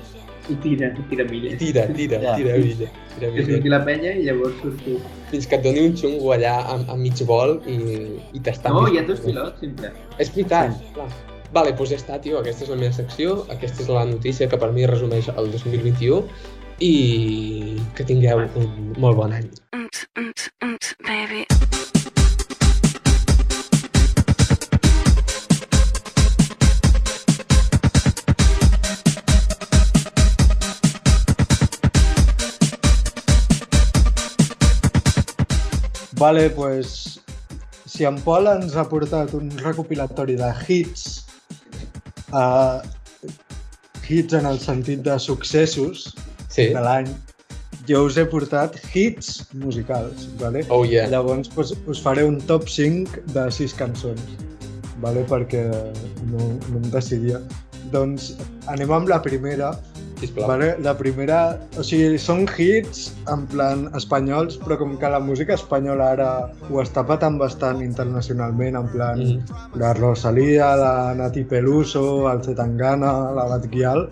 i 0.48 0.54
tira, 0.62 0.88
tira 1.10 1.24
milles. 1.28 1.58
Tira, 1.58 1.84
tira, 1.92 2.22
Ja. 2.22 2.36
tira, 2.38 2.56
Villa. 2.56 2.88
Tira, 3.18 3.26
Que 3.26 3.30
Villa. 3.42 3.52
surti 3.56 3.68
la 3.74 3.84
penya 3.84 4.12
i 4.16 4.22
llavors 4.24 4.54
surts 4.62 4.84
tu. 4.84 4.96
Fins 5.30 5.46
que 5.46 5.56
et 5.56 5.62
doni 5.62 5.80
un 5.90 5.96
xungo 5.96 6.32
allà 6.32 6.54
a, 6.62 6.78
a 6.94 6.96
mig 6.96 7.20
vol 7.26 7.58
i, 7.66 7.76
i 8.32 8.40
t'estan... 8.40 8.72
No, 8.72 8.86
hi 8.88 8.98
ha 8.98 9.02
dos 9.02 9.20
pilots, 9.20 9.60
sempre. 9.60 9.90
És 10.18 10.30
veritat, 10.32 10.72
clar. 10.94 11.10
Vale, 11.54 11.72
doncs 11.78 11.92
ja 11.92 11.96
està, 12.00 12.18
tio, 12.22 12.40
aquesta 12.40 12.66
és 12.66 12.70
la 12.72 12.78
meva 12.80 12.92
secció, 12.92 13.36
aquesta 13.52 13.84
és 13.84 13.90
la 13.92 14.04
notícia 14.08 14.48
que 14.50 14.58
per 14.60 14.72
mi 14.74 14.86
resumeix 14.88 15.28
el 15.32 15.50
2021 15.54 16.24
i 16.82 16.92
que 17.96 18.04
tingueu 18.04 18.44
un 18.58 18.94
molt 18.98 19.16
bon 19.16 19.32
any. 19.32 19.48
Baby. 21.06 21.46
Vale, 36.18 36.48
pues 36.50 37.20
si 37.84 38.04
en 38.04 38.16
Pol 38.24 38.48
ens 38.48 38.74
ha 38.76 38.86
portat 38.88 39.32
un 39.36 39.50
recopilatori 39.60 40.34
de 40.40 40.48
hits, 40.66 41.15
uh, 42.36 42.84
hits 44.06 44.36
en 44.36 44.46
el 44.46 44.60
sentit 44.62 45.02
de 45.06 45.18
successos 45.18 46.12
Sí. 46.52 46.68
de 46.72 46.80
l'any, 46.80 47.08
jo 47.88 48.04
us 48.06 48.16
he 48.16 48.24
portat 48.24 48.78
hits 48.94 49.44
musicals, 49.54 50.28
¿vale? 50.40 50.64
Oh, 50.70 50.84
yeah. 50.84 51.08
Llavors 51.10 51.50
pues, 51.52 51.74
us 51.86 52.00
faré 52.02 52.24
un 52.24 52.38
top 52.48 52.68
5 52.68 53.20
de 53.34 53.50
6 53.50 53.74
cançons, 53.78 54.22
¿vale? 55.02 55.24
perquè 55.28 55.66
no, 56.30 56.54
no 56.70 56.80
em 56.80 56.88
decidia. 56.94 57.42
Doncs 57.92 58.32
anem 58.72 58.90
amb 58.90 59.10
la 59.12 59.20
primera, 59.22 59.74
Sisplau. 60.20 60.48
Vale, 60.48 60.76
la 60.80 60.94
primera, 60.96 61.58
o 61.76 61.82
sigui, 61.84 62.16
són 62.18 62.46
hits 62.56 63.10
en 63.32 63.44
plan 63.50 63.90
espanyols, 63.98 64.56
però 64.62 64.78
com 64.80 64.96
que 64.96 65.10
la 65.12 65.20
música 65.20 65.54
espanyola 65.54 66.10
ara 66.16 66.30
ho 66.70 66.80
està 66.80 67.04
patant 67.06 67.36
bastant 67.38 67.82
internacionalment, 67.84 68.76
en 68.76 68.88
plan 68.88 69.18
Mhm. 69.18 69.78
la 69.80 69.92
Rosalía, 69.94 70.74
la 70.76 71.14
Nati 71.14 71.44
Peluso, 71.44 72.30
el 72.32 72.42
Zetangana, 72.42 73.30
la 73.32 73.44
Batguial, 73.44 74.08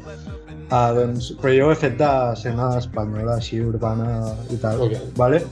ah, 0.70 0.92
doncs, 0.92 1.34
però 1.40 1.54
jo 1.56 1.70
he 1.72 1.74
fet 1.76 1.96
d'escena 1.98 2.76
espanyola, 2.78 3.36
així, 3.36 3.60
urbana 3.60 4.34
i 4.50 4.56
tal, 4.56 4.80
Ok. 4.82 4.92
vale? 5.16 5.42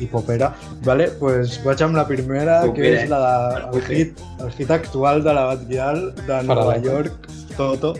i 0.00 0.06
popera. 0.06 0.52
Vale, 0.82 1.06
pues 1.20 1.60
vaig 1.64 1.80
amb 1.82 1.94
la 1.94 2.04
primera, 2.04 2.62
que 2.62 2.68
Popera, 2.68 3.02
és 3.04 3.08
la 3.08 3.20
de, 3.20 3.78
el, 3.78 3.82
hit, 3.86 4.18
el 4.40 4.50
hit 4.50 4.70
actual 4.70 5.22
de 5.22 5.32
la 5.32 5.44
Batguial 5.44 6.12
de 6.26 6.42
Nova. 6.42 6.76
York, 6.78 7.28
Toto. 7.56 7.94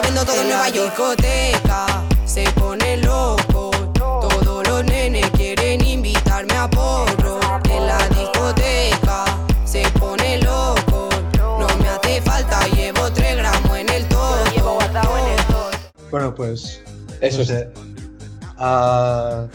Viendo 0.00 0.24
todo 0.24 0.40
en 0.40 0.48
Nueva 0.48 0.68
York. 0.70 0.88
discoteca 0.96 1.86
se 2.24 2.44
pone 2.52 2.96
loco. 2.98 3.70
Todos 3.94 4.66
los 4.66 4.84
nenes 4.84 5.28
quieren 5.30 5.84
invitarme 5.84 6.54
a 6.54 6.68
porro. 6.68 7.38
En 7.70 7.86
la 7.86 7.98
discoteca 8.08 9.24
se 9.64 9.82
pone 9.98 10.38
loco. 10.38 11.08
No 11.38 11.66
me 11.78 11.88
hace 11.88 12.20
falta, 12.22 12.66
llevo 12.68 13.10
3 13.12 13.36
gramos 13.36 13.78
en 13.78 13.88
el 13.90 14.04
todo. 14.08 14.44
Llevo 14.54 14.74
guardado 14.74 15.18
en 15.18 15.38
el 15.38 15.46
todo. 15.46 15.70
Bueno, 16.10 16.34
pues, 16.34 16.82
Eso 17.20 17.38
no 17.38 17.44
sé. 17.44 17.68
Uh, 18.58 19.46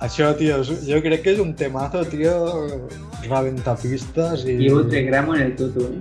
això, 0.00 0.34
tio, 0.36 0.60
és- 0.62 0.84
jo 0.86 1.00
crec 1.02 1.22
que 1.22 1.32
és 1.32 1.38
un 1.40 1.54
temazo, 1.56 2.04
tio, 2.04 2.88
rebentapistes 3.28 4.44
i... 4.44 4.56
Llevo 4.58 4.86
3 4.86 5.06
gramos 5.06 5.36
en 5.36 5.42
el 5.42 5.56
toto, 5.56 5.80
¿eh? 5.80 6.00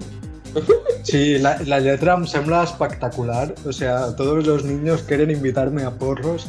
Sí, 1.03 1.37
la, 1.39 1.57
la 1.65 1.79
letra 1.79 2.13
em 2.15 2.25
sembla 2.25 2.63
espectacular. 2.63 3.53
O 3.65 3.71
sea, 3.73 4.15
todos 4.15 4.45
los 4.47 4.63
niños 4.63 5.01
quieren 5.03 5.31
invitarme 5.31 5.83
a 5.83 5.91
porros. 5.91 6.47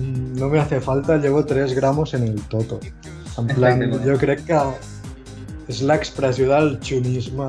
Mm, 0.00 0.38
No 0.38 0.48
me 0.48 0.58
hace 0.58 0.80
falta, 0.80 1.16
llevo 1.18 1.44
3 1.44 1.74
gramos 1.74 2.14
en 2.14 2.24
el 2.24 2.40
toto. 2.48 2.80
En 3.38 3.46
plan, 3.48 3.80
jo 4.04 4.16
crec 4.18 4.44
que 4.46 4.58
és 5.68 5.80
l'expressió 5.82 6.48
del 6.50 6.78
xunisme... 6.80 7.46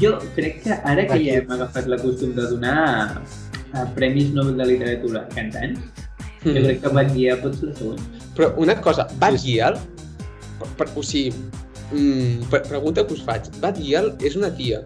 Jo 0.00 0.18
crec 0.36 0.62
que 0.62 0.72
ara 0.72 1.04
que 1.06 1.18
ja 1.24 1.38
hem 1.40 1.50
agafat 1.50 1.86
la 1.90 1.98
costum 2.00 2.34
de 2.36 2.42
donar 2.48 3.20
a 3.72 3.84
Premis 3.96 4.30
Nobel 4.32 4.56
de 4.56 4.66
Literatura 4.66 5.26
cantants, 5.34 5.80
jo 6.44 6.50
Mhm. 6.52 6.62
crec 6.64 6.80
que 6.82 6.88
Batguia 6.88 7.36
pot 7.42 7.54
ser 7.58 7.68
la 7.68 7.74
següent. 7.76 8.00
Però 8.36 8.52
una 8.56 8.80
cosa, 8.80 9.06
per, 10.78 10.88
o 10.94 11.02
sigui, 11.02 11.32
mm, 11.92 12.50
pregunta 12.68 13.06
que 13.06 13.14
us 13.14 13.24
faig, 13.26 13.48
Bad 13.62 13.78
Gyal 13.80 14.12
és 14.24 14.36
una 14.36 14.50
tia 14.56 14.82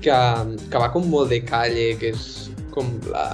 que, 0.00 0.18
que 0.70 0.78
va 0.80 0.90
com 0.94 1.06
molt 1.12 1.30
de 1.34 1.40
calle, 1.44 1.90
que 2.00 2.14
és 2.14 2.28
com 2.74 2.92
la... 3.10 3.26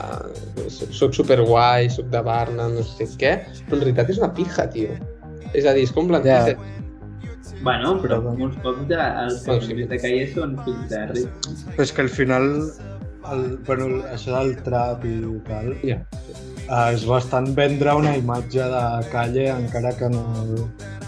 Soc, 0.73 0.91
soc 0.97 1.15
superguai, 1.15 1.91
soc 1.93 2.09
de 2.11 2.23
Barna, 2.27 2.71
no 2.73 2.83
sé 2.97 3.07
què, 3.21 3.37
però 3.67 3.79
en 3.79 3.85
realitat 3.85 4.11
és 4.15 4.19
una 4.23 4.33
pija, 4.35 4.67
tio. 4.73 4.97
És 5.53 5.69
a 5.69 5.75
dir, 5.77 5.85
és 5.87 5.93
com 5.95 6.11
l'antítesi. 6.11 6.57
Bueno, 7.63 7.95
però 8.03 8.19
molts 8.25 8.59
cops 8.65 8.83
de, 8.91 8.99
els 8.99 9.45
Bueno, 9.47 9.63
sí. 9.65 9.87
de 9.93 9.99
calle 10.03 10.27
són 10.35 10.57
fills 10.67 10.91
de 10.91 11.05
ric. 11.13 11.47
Però 11.71 11.87
és 11.87 11.93
que 11.95 12.05
al 12.05 12.11
final, 12.13 12.49
el, 13.33 13.45
bueno, 13.69 13.89
això 14.13 14.35
del 14.37 14.57
trap 14.67 15.07
i 15.09 15.17
tal, 15.49 15.73
Ja. 15.87 16.01
uh, 16.67 16.91
és 16.93 17.07
bastant 17.09 17.53
vendre 17.57 17.95
una 17.97 18.17
imatge 18.19 18.67
de 18.75 18.85
calle, 19.15 19.49
encara 19.55 19.95
que 19.99 20.11
no... 20.13 20.27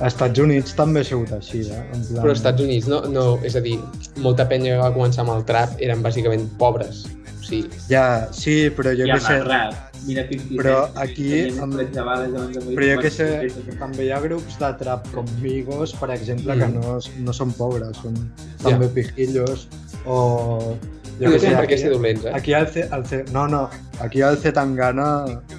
Als 0.00 0.12
Estats 0.14 0.38
Units 0.38 0.74
també 0.78 1.00
ha 1.02 1.04
sigut 1.08 1.32
així, 1.34 1.64
eh? 1.66 1.80
En 1.92 2.02
plan... 2.06 2.20
Però 2.22 2.30
als 2.30 2.38
Estats 2.38 2.62
Units 2.62 2.86
no, 2.86 3.00
no, 3.10 3.24
és 3.42 3.56
a 3.58 3.62
dir, 3.64 3.78
molta 4.22 4.44
penya 4.48 4.76
que 4.76 4.82
va 4.84 4.92
començar 4.94 5.24
amb 5.24 5.32
el 5.34 5.44
trap 5.48 5.74
eren 5.82 6.02
bàsicament 6.04 6.46
pobres. 6.60 7.04
O 7.38 7.44
sigui, 7.48 7.66
Ja, 7.90 8.28
sí, 8.32 8.68
però 8.76 8.92
jo 8.94 9.08
què 9.10 9.20
sé... 9.24 9.40
rap. 9.48 9.84
Mira 10.06 10.22
50 10.28 10.62
Però 10.62 10.74
aquí 11.02 11.26
amb- 11.58 11.74
Però 11.74 12.86
jo 12.86 13.00
que 13.02 13.10
sé, 13.10 13.26
també 13.80 14.04
hi 14.06 14.12
ha 14.14 14.20
grups 14.22 14.54
de 14.60 14.68
trap 14.78 15.08
com 15.12 15.26
Migos, 15.42 15.92
per 15.98 16.12
exemple, 16.14 16.54
Mm. 16.54 16.60
que 16.60 16.68
no, 16.78 16.98
no 17.26 17.32
són 17.34 17.50
pobres, 17.58 17.96
són 17.98 18.14
també 18.62 18.86
pijillos, 18.94 19.66
o... 20.06 20.76
no 21.18 21.26
Jo 21.26 21.32
que 21.34 21.40
sé, 21.40 21.46
tenen 21.48 21.58
per 21.58 21.66
què 21.66 21.74
aquí, 21.74 21.82
ser 21.82 21.90
dolents, 21.92 22.24
eh? 22.24 22.32
aquí 22.38 22.52
el, 22.54 22.68
C, 22.68 22.86
el 22.94 23.04
C, 23.10 23.24
no, 23.34 23.48
no, 23.48 23.64
aquí 23.98 24.20
el 24.22 24.38
C 24.38 24.52
Tangana, 24.54 25.08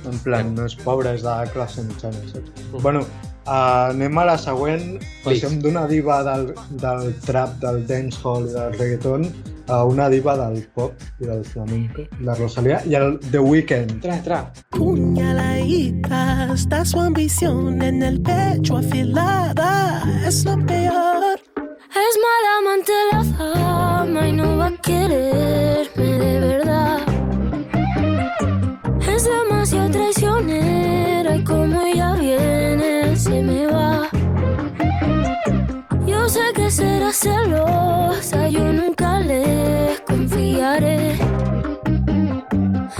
en 0.07 0.19
plan, 0.23 0.55
no 0.55 0.65
és 0.71 0.75
pobre, 0.87 1.11
és 1.19 1.21
de 1.27 1.35
classe 1.51 1.83
mitjana, 1.83 2.23
saps? 2.31 2.49
Mm. 2.71 2.81
Bueno, 2.81 3.03
uh, 3.49 3.91
anem 3.91 4.17
a 4.21 4.25
la 4.31 4.37
següent, 4.37 4.99
passem 5.25 5.57
d'una 5.63 5.87
diva 5.89 6.21
del, 6.27 6.51
del 6.81 7.13
trap, 7.25 7.57
del 7.63 7.81
dancehall 7.89 8.45
i 8.47 8.53
del 8.53 8.77
reggaeton 8.77 9.25
a 9.69 9.83
una 9.85 10.07
diva 10.09 10.35
del 10.37 10.63
pop 10.73 10.93
i 11.21 11.25
del 11.25 11.43
flamenco, 11.45 12.05
la 12.25 12.35
Rosalía, 12.35 12.81
i 12.89 12.95
el 12.97 13.19
The 13.29 13.39
Weeknd. 13.39 14.01
Tra, 14.01 14.17
tra. 14.25 14.39
Puñaladita, 14.73 16.53
está 16.53 16.83
su 16.85 16.99
ambición 16.99 17.81
en 17.81 18.01
el 18.01 18.21
pecho 18.21 18.77
afilada, 18.77 20.03
es 20.25 20.43
lo 20.45 20.57
peor. 20.65 21.37
Es 21.89 22.15
mala 22.25 22.51
amante 22.59 22.93
la 23.11 23.23
fama 23.37 24.27
y 24.27 24.33
no 24.33 24.57
va 24.57 24.67
a 24.67 24.77
quererme 24.81 25.68
sé 36.29 36.45
que 36.55 36.69
será 36.69 37.11
celosa, 37.11 38.47
yo 38.49 38.71
nunca 38.71 39.19
le 39.19 39.95
confiaré. 40.07 41.17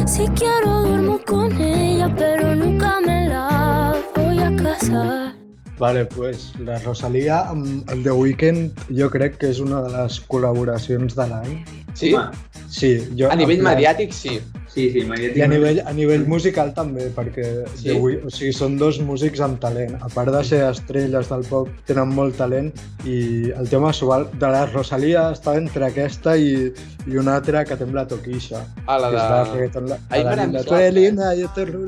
Si 0.05 0.25
quiero 0.29 0.81
duermo 0.87 1.19
con 1.25 1.51
ella, 1.61 2.13
pero 2.17 2.55
nunca 2.55 2.99
me 3.05 3.27
la 3.29 3.95
voy 4.15 4.39
a 4.39 4.55
casar. 4.55 5.33
Vale, 5.77 6.05
pues 6.05 6.51
la 6.59 6.77
Rosalía 6.79 7.41
amb 7.49 7.89
el 7.89 8.03
The 8.03 8.11
Weeknd 8.11 8.71
jo 8.97 9.07
crec 9.09 9.37
que 9.39 9.47
és 9.53 9.59
una 9.63 9.79
de 9.85 9.93
les 9.93 10.17
col·laboracions 10.27 11.15
de 11.15 11.27
l'any. 11.29 11.53
Sí? 11.93 12.13
Home, 12.13 12.31
Sí, 12.69 12.89
jo... 13.17 13.29
A 13.31 13.35
nivell 13.39 13.61
plan- 13.61 13.75
mediàtic, 13.77 14.11
sí. 14.13 14.39
Sí, 14.73 14.91
sí, 14.93 15.01
Maria 15.05 15.31
I 15.35 15.41
a 15.41 15.47
nivell, 15.49 15.79
a 15.85 15.93
nivell 15.93 16.25
musical 16.29 16.73
també, 16.77 17.09
perquè 17.15 17.45
Sí? 17.75 17.91
Wee- 17.97 18.19
o 18.25 18.29
sigui, 18.29 18.51
són 18.53 18.77
dos 18.77 18.99
músics 19.01 19.39
amb 19.41 19.59
talent. 19.59 19.95
A 20.01 20.09
part 20.13 20.31
de 20.31 20.43
ser 20.43 20.61
estrelles 20.69 21.29
del 21.29 21.43
pop, 21.49 21.69
tenen 21.89 22.09
molt 22.15 22.37
talent 22.37 22.71
i 23.05 23.51
el 23.51 23.69
tema 23.69 23.91
sual 23.93 24.27
de 24.33 24.47
la 24.47 24.65
Rosalía 24.67 25.29
està 25.33 25.55
entre 25.57 25.85
aquesta 25.89 26.35
i, 26.37 26.71
i 27.07 27.17
una 27.17 27.35
altra 27.39 27.65
que 27.65 27.75
tem 27.75 27.93
la 27.93 28.05
Toquisha. 28.07 28.63
A 28.85 28.97
la 28.99 29.09
de... 29.09 29.17
la 29.17 29.43
la, 29.89 29.97
A 30.09 30.17
mi 30.17 30.23
la 30.23 30.29
m'agrada 30.29 30.45
linda. 30.45 30.59
més 30.59 30.67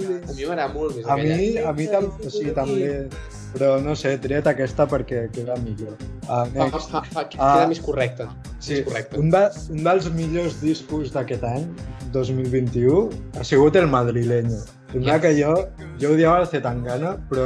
eh? 0.09 0.21
A 0.27 0.33
mi 0.33 0.45
m'agrada 0.45 0.73
molt 0.73 0.95
més 0.97 1.05
A 1.05 1.15
mi, 1.17 1.57
a 1.57 1.73
mi 1.73 1.87
tam, 1.87 2.05
o 2.11 2.29
sigui, 2.29 2.51
també, 2.57 3.07
però 3.53 3.79
no 3.83 3.95
sé, 3.95 4.13
he 4.13 4.17
triat 4.23 4.47
aquesta 4.47 4.87
perquè 4.87 5.25
queda 5.31 5.55
millor. 5.63 5.95
Uh, 6.29 6.45
next. 6.53 6.89
fa, 6.91 7.01
fa, 7.03 7.25
Ah. 7.37 7.55
queda 7.57 7.67
més 7.67 7.79
correcte. 7.81 8.27
Sí, 8.59 8.75
Més 8.79 8.85
correcte. 8.87 9.17
un, 9.19 9.29
de, 9.29 9.43
un 9.71 9.83
dels 9.83 10.09
millors 10.13 10.61
discos 10.61 11.11
d'aquest 11.11 11.43
any, 11.43 11.65
2021, 12.11 13.09
ha 13.39 13.43
sigut 13.43 13.75
el 13.75 13.87
madrileño. 13.87 14.59
Sembla 14.91 15.13
Yes. 15.15 15.21
que 15.21 15.43
jo, 15.43 15.53
jo 16.01 16.09
odiava 16.13 16.41
el 16.41 16.47
Zetangana, 16.47 17.13
però 17.29 17.45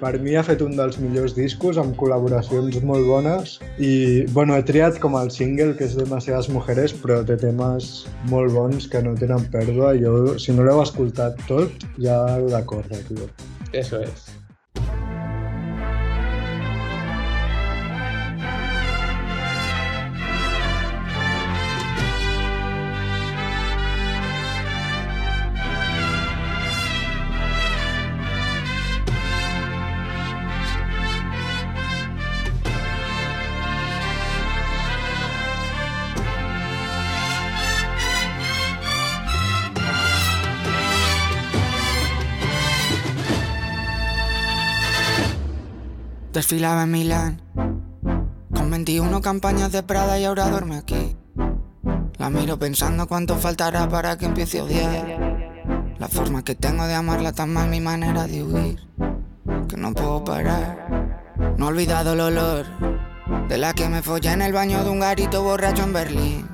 per 0.00 0.18
mi 0.20 0.34
ha 0.36 0.42
fet 0.42 0.62
un 0.62 0.76
dels 0.76 0.96
millors 0.98 1.34
discos 1.36 1.76
amb 1.76 1.94
col·laboracions 1.96 2.80
molt 2.82 3.04
bones 3.06 3.58
i, 3.78 4.24
bueno, 4.32 4.56
he 4.56 4.62
triat 4.62 4.98
com 4.98 5.14
el 5.20 5.30
single, 5.30 5.74
que 5.76 5.84
és 5.84 5.96
Demasiadas 5.96 6.48
Mujeres, 6.48 6.94
però 6.94 7.20
té 7.26 7.36
temes 7.36 8.06
molt 8.30 8.52
bons 8.52 8.88
que 8.88 9.02
no 9.02 9.14
tenen 9.14 9.44
pèrdua. 9.52 9.92
Jo, 10.00 10.38
si 10.38 10.52
no 10.52 10.64
l'heu 10.64 10.80
escoltat 10.82 11.36
tot, 11.46 11.70
ja 12.00 12.16
heu 12.38 12.48
de 12.48 12.64
córrer, 12.64 13.04
tio. 13.08 13.28
Eso 13.72 14.00
es. 14.00 14.32
Desfilaba 46.46 46.84
en 46.84 46.90
Milán. 46.92 47.42
Con 48.54 48.70
21 48.70 49.20
campañas 49.20 49.72
de 49.72 49.82
Prada 49.82 50.16
y 50.16 50.24
ahora 50.24 50.48
duerme 50.48 50.76
aquí. 50.76 51.16
La 52.18 52.30
miro 52.30 52.56
pensando 52.56 53.08
cuánto 53.08 53.34
faltará 53.34 53.88
para 53.88 54.16
que 54.16 54.26
empiece 54.26 54.60
a 54.60 54.62
odiar. 54.62 55.96
La 55.98 56.06
forma 56.06 56.44
que 56.44 56.54
tengo 56.54 56.86
de 56.86 56.94
amarla 56.94 57.32
tan 57.32 57.52
mal, 57.52 57.68
mi 57.68 57.80
manera 57.80 58.28
de 58.28 58.44
huir. 58.44 58.78
Que 59.68 59.76
no 59.76 59.92
puedo 59.92 60.22
parar. 60.22 61.34
No 61.58 61.66
he 61.66 61.68
olvidado 61.70 62.12
el 62.12 62.20
olor 62.20 62.66
de 63.48 63.58
la 63.58 63.72
que 63.72 63.88
me 63.88 64.00
follé 64.00 64.30
en 64.30 64.42
el 64.42 64.52
baño 64.52 64.84
de 64.84 64.90
un 64.90 65.00
garito 65.00 65.42
borracho 65.42 65.82
en 65.82 65.92
Berlín. 65.92 66.48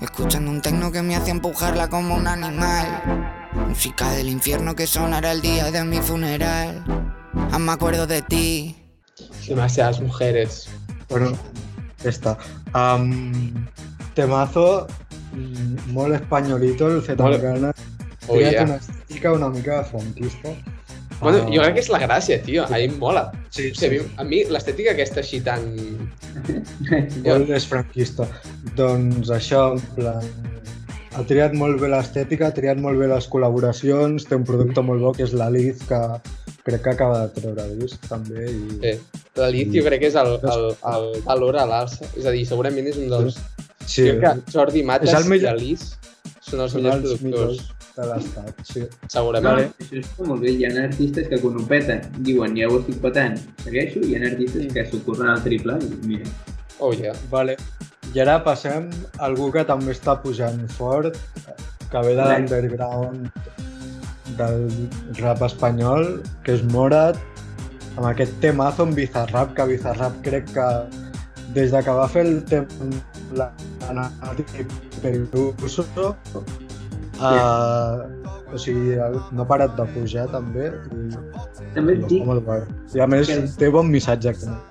Escuchando 0.00 0.52
un 0.52 0.62
tecno 0.62 0.92
que 0.92 1.02
me 1.02 1.16
hace 1.16 1.32
empujarla 1.32 1.90
como 1.90 2.14
un 2.14 2.28
animal. 2.28 3.50
Música 3.66 4.12
del 4.12 4.28
infierno 4.28 4.76
que 4.76 4.86
sonará 4.86 5.32
el 5.32 5.42
día 5.42 5.68
de 5.72 5.82
mi 5.82 5.98
funeral. 5.98 6.84
Aún 7.50 7.64
me 7.64 7.72
acuerdo 7.72 8.06
de 8.06 8.22
ti. 8.22 8.76
Demasiadas 9.50 10.00
mujeres. 10.00 10.68
Bueno, 11.08 11.32
esta. 12.04 12.38
Um, 12.72 13.66
temazo, 14.14 14.86
mm, 15.34 15.90
molt 15.92 16.14
espanyolito, 16.14 16.86
el 16.88 17.02
Zetangana. 17.02 17.72
Oh, 18.28 18.36
yeah. 18.38 18.62
una 18.62 18.76
estètica 18.76 19.32
una 19.32 19.48
mica 19.50 19.82
frontista. 19.84 20.50
Bueno, 21.20 21.38
Ah, 21.42 21.50
jo 21.52 21.60
crec 21.60 21.74
que 21.74 21.80
és 21.82 21.88
la 21.90 21.98
gràcia, 22.00 22.38
tio. 22.46 22.62
A 22.64 22.70
mi 22.78 22.84
em 22.86 22.94
mola. 22.98 23.26
Sí, 23.50 23.72
O 23.72 23.74
sigui, 23.74 23.98
a 23.98 24.02
mi- 24.04 24.14
a 24.22 24.24
mi 24.24 24.38
l'estètica 24.54 24.92
aquesta 24.94 25.20
així 25.20 25.40
tan... 25.44 25.66
Molt 27.26 27.50
és 27.50 27.66
franquista. 27.66 28.28
Doncs 28.78 29.28
això, 29.34 29.72
en 29.74 29.82
plan... 29.98 30.24
Ha 31.18 31.24
triat 31.26 31.52
molt 31.58 31.80
bé 31.82 31.88
l'estètica, 31.90 32.46
ha 32.48 32.54
triat 32.54 32.78
molt 32.78 32.96
bé 33.02 33.08
les 33.10 33.26
col·laboracions, 33.28 34.28
té 34.30 34.36
un 34.38 34.44
producte 34.46 34.80
molt 34.86 35.02
bo 35.02 35.10
que 35.12 35.24
és 35.26 35.32
la 35.34 35.48
Liz, 35.50 35.82
que 35.88 35.98
crec 36.66 36.82
que 36.84 36.90
acaba 36.94 37.22
de 37.26 37.40
treure 37.40 37.66
disc 37.80 38.06
també. 38.10 38.46
I... 38.50 38.78
Sí. 38.82 38.92
La 39.40 39.48
Liz 39.54 39.70
jo 39.72 39.82
crec 39.86 40.00
que 40.02 40.10
és 40.10 40.16
el, 40.20 40.34
el, 40.42 40.64
el 40.94 41.10
valor 41.26 41.56
a 41.62 41.66
l'alça. 41.70 42.08
És 42.18 42.26
a 42.26 42.32
dir, 42.34 42.44
segurament 42.48 42.86
és 42.90 42.98
un 43.00 43.08
dels... 43.12 43.38
Sí, 43.86 44.04
crec 44.06 44.20
que 44.44 44.52
Jordi 44.54 44.82
Matas 44.86 45.08
És 45.10 45.18
el 45.20 45.26
i 45.28 45.34
millor- 45.34 45.54
la 45.56 45.60
Liz 45.62 45.86
són 46.44 46.60
els 46.64 46.72
són 46.74 46.82
millors 46.82 46.96
els 47.04 47.20
productors. 47.20 47.22
millors 47.24 47.76
de 47.96 48.06
l'estat, 48.06 48.60
sí. 48.64 48.82
Segurament. 49.12 49.48
Vale. 49.50 49.64
Això 49.82 50.00
està 50.00 50.26
molt 50.28 50.44
bé. 50.44 50.52
Hi 50.56 50.64
ha 50.68 50.70
artistes 50.84 51.26
que 51.28 51.38
quan 51.42 51.56
ho 51.58 51.64
peten 51.68 52.04
diuen 52.26 52.54
ja 52.56 52.68
ho 52.70 52.78
estic 52.80 53.00
petant, 53.02 53.36
segueixo, 53.64 54.00
i 54.06 54.12
hi 54.12 54.18
ha 54.20 54.22
artistes 54.30 54.68
que 54.74 54.84
s'ho 54.88 55.00
curren 55.06 55.32
al 55.34 55.42
triple 55.44 55.76
i 55.84 55.90
mira. 56.06 56.30
Oh, 56.78 56.92
yeah. 56.96 57.16
Vale. 57.32 57.56
I 58.14 58.22
ara 58.24 58.38
passem 58.46 58.88
a 59.18 59.24
algú 59.26 59.50
que 59.54 59.64
també 59.68 59.92
està 59.94 60.14
pujant 60.22 60.62
fort, 60.78 61.18
que 61.90 62.04
ve 62.06 62.14
de 62.18 62.24
l'underground 62.30 63.28
del 64.38 64.68
rap 65.20 65.42
espanyol, 65.46 66.22
que 66.44 66.54
és 66.58 66.62
Morat, 66.72 67.18
amb 67.96 68.06
aquest 68.12 68.32
temazo 68.40 68.86
amb 68.86 68.94
Bizarrap, 68.98 69.54
que 69.56 69.66
Bizarrap 69.72 70.20
crec 70.26 70.50
que 70.54 70.68
des 71.54 71.72
de 71.74 71.82
que 71.82 71.90
va 71.90 72.06
fer 72.08 72.24
el 72.26 72.42
tema 72.44 72.66
la 73.34 73.50
Nati 73.94 74.44
Peluso, 75.02 75.84
uh, 77.20 77.96
o 78.52 78.58
sigui, 78.58 78.96
no 79.32 79.42
ha 79.42 79.46
parat 79.50 79.76
de 79.78 79.86
pujar 79.94 80.26
també 80.32 80.70
i, 80.70 81.10
També 81.74 81.92
et 81.98 82.06
dic 82.10 82.24
molt 82.26 82.44
guai. 82.46 82.62
I 82.94 83.00
a 83.00 83.06
més 83.06 83.28
que- 83.28 83.42
té 83.58 83.68
bon 83.70 83.86
missatge. 83.90 84.32
també. 84.40 84.69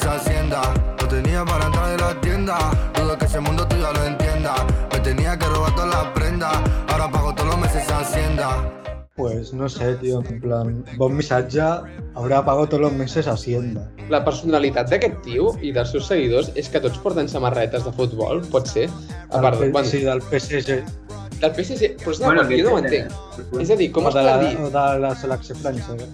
Meses 0.00 0.26
Hacienda. 0.26 0.62
No 1.00 1.08
tenía 1.08 1.44
para 1.44 1.66
entrar 1.66 1.90
en 1.92 2.00
la 2.00 2.20
tienda, 2.20 2.58
dudo 2.94 3.18
que 3.18 3.24
ese 3.26 3.40
mundo 3.40 3.66
tú 3.68 3.76
ya 3.76 3.92
lo 3.92 4.04
entiendas. 4.04 4.60
Me 4.92 5.00
tenía 5.00 5.38
que 5.38 5.46
robar 5.46 5.74
todas 5.74 5.90
las 5.90 6.06
prendas, 6.14 6.56
ahora 6.88 7.10
pago 7.10 7.34
todos 7.34 7.50
los 7.50 7.58
meses 7.58 7.90
Hacienda. 7.90 8.70
Pues 9.16 9.52
no 9.52 9.68
sé, 9.68 9.96
tio, 9.96 10.22
en 10.26 10.40
plan, 10.40 10.84
bon 10.96 11.12
missatge, 11.12 11.60
haurà 12.16 12.38
pagat 12.40 12.70
tots 12.72 12.86
els 12.86 12.96
meses 12.96 13.26
a 13.28 13.34
Hacienda. 13.36 13.82
La 14.08 14.22
personalitat 14.24 14.88
d'aquest 14.88 15.20
tio 15.26 15.50
i 15.60 15.74
dels 15.76 15.92
seus 15.92 16.08
seguidors 16.08 16.48
és 16.56 16.70
que 16.72 16.80
tots 16.80 16.96
porten 17.04 17.28
samarretes 17.28 17.84
de 17.84 17.92
futbol, 17.92 18.40
pot 18.48 18.70
ser? 18.70 18.88
A 19.28 19.42
part, 19.42 19.60
Del, 19.60 19.72
bueno, 19.72 19.86
sí, 19.86 20.00
del 20.06 20.22
PSG. 20.24 20.80
del 21.40 21.52
PSG, 21.52 21.96
però 22.00 22.12
és 22.12 22.20
una 22.20 22.34
cosa 22.36 22.48
que 22.48 22.62
jo 22.62 22.70
no 22.70 22.74
ho 22.74 22.80
entenc. 22.80 23.12
És 23.60 23.70
a 23.70 23.76
dir, 23.76 23.90
com 23.92 24.08
es 24.08 24.16
poden 24.16 24.46
dir... 24.46 24.56
o 24.60 24.70
de 24.72 24.86
la 25.04 25.14
selecció 25.16 25.56
francesa. 25.56 26.08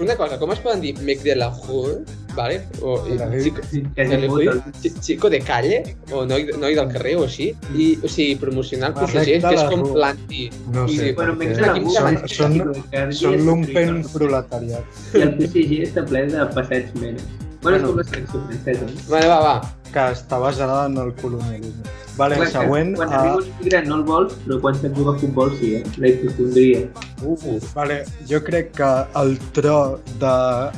Una 0.00 0.16
cosa, 0.16 0.38
com 0.40 0.50
es 0.54 0.60
poden 0.64 0.80
dir 0.80 0.94
mec 1.04 1.20
de 1.22 1.34
la 1.36 1.50
rue, 1.66 1.98
vale? 2.34 2.62
O 2.80 2.96
chico, 3.42 3.60
que 3.94 4.04
de 4.08 4.18
la 4.18 4.26
rue, 4.26 4.54
chico 5.00 5.30
de 5.30 5.40
calle, 5.40 5.82
o 6.10 6.24
noi, 6.26 6.48
noi 6.58 6.74
del 6.74 6.88
carrer 6.92 7.16
o 7.20 7.26
així, 7.26 7.50
i, 7.76 7.98
o 8.02 8.08
sigui, 8.08 8.36
promocionar 8.40 8.92
el 8.94 9.12
de 9.12 9.24
que 9.40 9.52
és 9.52 9.62
com 9.68 9.84
l'anti... 9.94 10.48
No 10.72 10.86
sé, 10.88 11.12
Bueno, 11.18 11.36
perquè 11.38 11.72
menys 11.76 11.98
són, 11.98 12.18
són, 12.32 13.12
són 13.20 13.38
lumpen 13.46 14.02
proletariat. 14.12 15.04
I 15.14 15.22
el 15.26 15.36
PSG 15.38 15.82
està 15.90 16.06
ple 16.08 16.26
de 16.32 16.48
passeig 16.56 16.90
menes. 16.98 17.28
Bueno, 17.62 17.78
és 17.78 17.84
com 17.86 18.02
selecció 18.02 18.42
francesa. 18.48 18.88
no? 18.88 19.06
Vale, 19.12 19.28
va, 19.30 19.40
va. 19.44 19.81
Que 19.92 20.04
està 20.16 20.38
basada 20.42 20.86
en 20.88 20.96
el 20.98 21.12
colonialisme. 21.20 21.84
Vale, 22.16 22.36
Clar 22.36 22.48
següent... 22.52 22.94
Quan 22.98 23.12
a- 23.12 23.20
arriba 23.20 23.36
un 23.40 23.46
immigrant 23.52 23.86
no 23.88 23.96
el 24.00 24.04
vols, 24.08 24.34
però 24.44 24.58
quan 24.60 24.74
se't 24.76 24.96
juga 24.98 25.14
a 25.16 25.20
futbol 25.22 25.54
sí, 25.60 25.74
eh? 25.78 25.84
La 25.96 26.10
hipocondria. 26.10 26.82
Uh, 27.24 27.56
Vale, 27.74 28.02
jo 28.28 28.42
crec 28.44 28.72
que 28.76 28.90
el 29.22 29.38
tro 29.56 29.78
de 30.20 30.34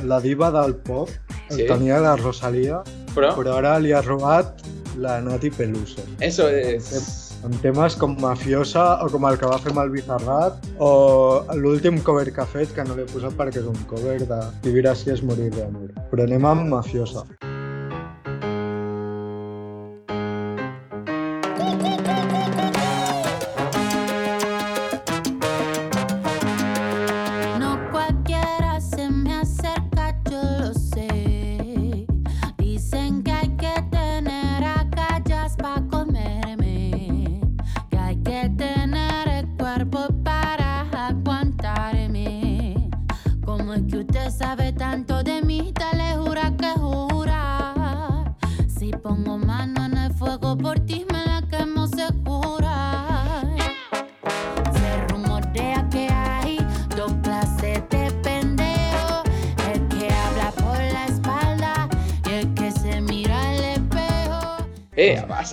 la 0.07 0.21
diva 0.23 0.51
del 0.51 0.75
pop 0.87 1.09
el 1.49 1.57
Sí? 1.59 1.65
tenia 1.67 1.99
la 2.01 2.15
Rosalia, 2.17 2.79
però, 3.13 3.33
però 3.37 3.57
ara 3.59 3.75
li 3.79 3.91
ha 3.93 4.01
robat 4.01 4.63
la 4.97 5.19
Nati 5.21 5.49
Peluso. 5.51 6.01
eso 6.19 6.47
és... 6.49 7.21
Amb 7.45 7.59
temes 7.61 7.93
com 8.01 8.15
Mafiosa 8.17 9.03
o 9.05 9.09
com 9.13 9.25
el 9.29 9.35
que 9.37 9.45
va 9.45 9.59
fer 9.61 9.69
amb 9.69 9.83
el 9.83 9.91
Bizarrap 9.93 10.55
o 10.81 11.43
l'últim 11.53 11.99
cover 12.01 12.31
que 12.33 12.41
ha 12.41 12.45
fet, 12.49 12.71
que 12.73 12.81
no 12.87 12.95
l'he 12.97 13.05
posat 13.11 13.35
perquè 13.37 13.59
és 13.61 13.67
un 13.69 13.77
cover 13.85 14.15
de 14.25 14.39
Vivir 14.63 14.87
así 14.89 15.11
es 15.13 15.21
morir 15.21 15.51
de 15.53 15.61
amor. 15.67 15.91
Però 16.09 16.23
anem 16.25 16.47
amb 16.49 16.65
Mafiosa. 16.73 17.21
No 17.43 17.54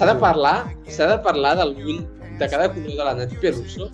s'ha 0.03 0.11
de 0.13 0.19
parlar, 0.21 0.57
s'ha 0.91 1.07
de 1.15 1.19
parlar 1.23 1.55
del 1.63 1.75
bull 1.79 2.03
de 2.39 2.49
cada 2.49 2.69
color 2.73 2.91
de 2.99 3.05
la 3.05 3.15
Nati 3.15 3.37
Peluso. 3.39 3.89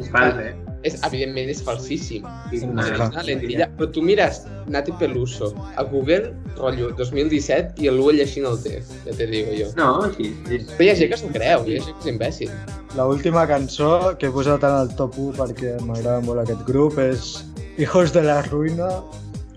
És 0.00 0.08
fals, 0.08 0.38
eh? 0.40 0.54
És, 0.82 0.94
evidentment 1.04 1.50
és 1.52 1.58
falsíssim. 1.60 2.24
Sí, 2.48 2.56
És 2.56 2.62
una- 2.64 3.22
lentilla. 3.26 3.66
Però 3.76 3.90
tu 3.92 4.00
mires 4.00 4.46
Nati 4.72 4.92
Peluso 4.96 5.50
a 5.76 5.82
Google, 5.84 6.30
rotllo, 6.56 6.88
2017, 6.96 7.74
i 7.84 7.88
algú 7.90 8.10
llegint 8.16 8.46
el 8.48 8.56
té, 8.62 8.78
ja 9.04 9.12
te 9.18 9.26
digo 9.28 9.52
jo. 9.58 9.66
No, 9.76 9.90
sí, 10.16 10.30
és... 10.48 10.64
Però 10.78 10.86
hi 10.86 10.90
ha 10.90 10.94
gent 10.96 11.10
que 11.12 11.18
s'ho 11.20 11.28
creu, 11.34 11.66
hi 11.68 11.76
ha 11.76 11.82
gent 11.84 11.98
que 12.00 12.08
és 12.08 12.14
imbècil. 12.14 12.50
La 12.96 13.04
última 13.06 13.44
cançó 13.46 14.16
que 14.18 14.30
he 14.30 14.30
posat 14.32 14.64
en 14.64 14.78
el 14.86 14.94
top 14.96 15.18
1 15.18 15.34
perquè 15.36 15.74
m'agrada 15.84 16.22
molt 16.24 16.40
aquest 16.46 16.64
grup 16.66 16.96
és 16.98 17.44
Hijos 17.76 18.12
de 18.16 18.22
la 18.24 18.40
Ruïna, 18.48 18.88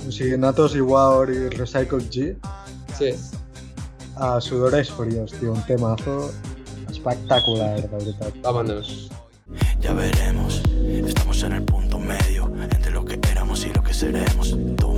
o 0.04 0.12
sigui, 0.12 0.36
Natos 0.38 0.76
Iguaor 0.76 1.32
i 1.32 1.48
Recycle 1.56 2.04
G. 2.12 2.34
Sí. 3.00 3.14
A 4.16 4.40
Sudores 4.40 4.92
Fríos, 4.92 5.32
tio, 5.40 5.54
un 5.54 5.66
temazo 5.66 6.32
espectacular, 6.90 7.82
de 7.82 7.88
veritat. 7.88 8.42
Vámonos. 8.42 9.10
Ya 9.80 9.94
veremos, 9.94 10.62
estamos 11.06 11.44
en 11.44 11.54
el 11.54 11.64
punto 11.64 12.00
medio 12.00 12.52
entre 12.62 12.92
lo 12.92 13.04
que 13.04 13.20
éramos 13.32 13.66
y 13.66 13.74
lo 13.74 13.84
que 13.84 13.94
seremos. 13.94 14.56
Toma 14.78 14.93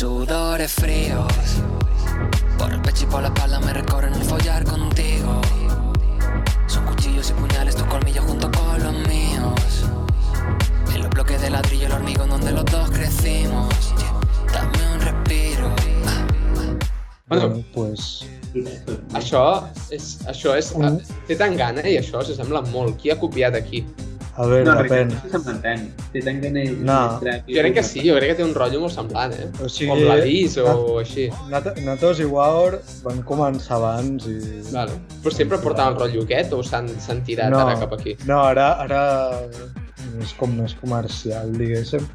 sudores 0.00 0.72
fríos. 0.72 1.30
Por 2.56 2.72
el 2.72 2.80
pecho 2.80 3.04
y 3.04 3.06
por 3.08 3.20
la 3.20 3.28
espalda 3.28 3.60
me 3.60 3.74
recorren 3.74 4.14
el 4.14 4.22
follar 4.22 4.64
contigo. 4.64 5.42
Son 6.68 6.86
cuchillos 6.86 7.28
y 7.28 7.32
puñales 7.34 7.76
tus 7.76 7.84
colmillos 7.84 8.24
junto 8.24 8.50
con 8.50 8.82
los 8.82 8.94
míos. 9.06 9.84
En 10.94 11.02
los 11.02 11.10
bloques 11.10 11.42
de 11.42 11.50
ladrillo 11.50 11.84
el 11.84 11.92
hormigón 11.92 12.30
donde 12.30 12.50
los 12.50 12.64
dos 12.64 12.90
crecimos. 12.90 13.74
Dame 14.50 14.94
un 14.94 15.00
respiro. 15.00 15.70
Bueno, 17.26 17.62
pues... 17.74 18.24
Això 19.12 19.68
és, 19.92 20.16
això 20.26 20.56
és, 20.56 20.72
mm. 20.74 20.96
eh, 20.96 21.18
té 21.28 21.36
tant 21.36 21.52
gana 21.60 21.84
i 21.84 21.98
això 22.00 22.24
s'assembla 22.24 22.64
molt. 22.72 22.96
Qui 23.02 23.12
ha 23.12 23.18
copiat 23.20 23.54
aquí? 23.54 23.84
A 24.40 24.46
veure, 24.48 24.64
No, 24.64 24.74
depèn. 24.78 25.10
No 25.12 25.20
se 25.20 25.30
semblen 25.34 25.58
tant. 25.64 25.82
Té 26.14 26.22
tan 26.24 26.38
gana 26.40 26.62
i... 26.64 26.70
No. 26.86 26.98
Jo 27.20 27.60
crec 27.60 27.74
que 27.76 27.82
sí, 27.84 28.00
jo 28.06 28.14
crec 28.16 28.30
que 28.32 28.36
té 28.38 28.44
un 28.46 28.54
rotllo 28.56 28.80
molt 28.86 28.94
semblant, 28.94 29.34
eh? 29.36 29.48
O 29.60 29.68
sigui, 29.68 29.90
Com 29.90 30.00
l'Avis 30.08 30.56
o 30.62 30.64
no. 30.68 30.76
així. 31.02 31.26
Nat- 31.52 31.74
Natos 31.84 32.22
i 32.24 32.28
Waur 32.30 32.78
van 33.04 33.20
començar 33.28 33.76
abans 33.76 34.24
i... 34.30 34.38
Vale. 34.72 34.96
Però 35.20 35.34
sempre 35.34 35.58
portaven 35.60 35.92
el 35.96 36.00
rotllo 36.00 36.24
aquest 36.24 36.54
o 36.56 36.62
s'han 36.64 36.88
s'han 37.04 37.20
tirat 37.26 37.52
No. 37.52 37.60
ara 37.66 37.76
cap 37.82 37.92
aquí? 37.98 38.16
No, 38.30 38.40
ara, 38.48 38.70
ara 38.86 39.02
és 40.24 40.32
com 40.40 40.56
més 40.56 40.72
comercial, 40.80 41.52
diguéssim. 41.58 42.06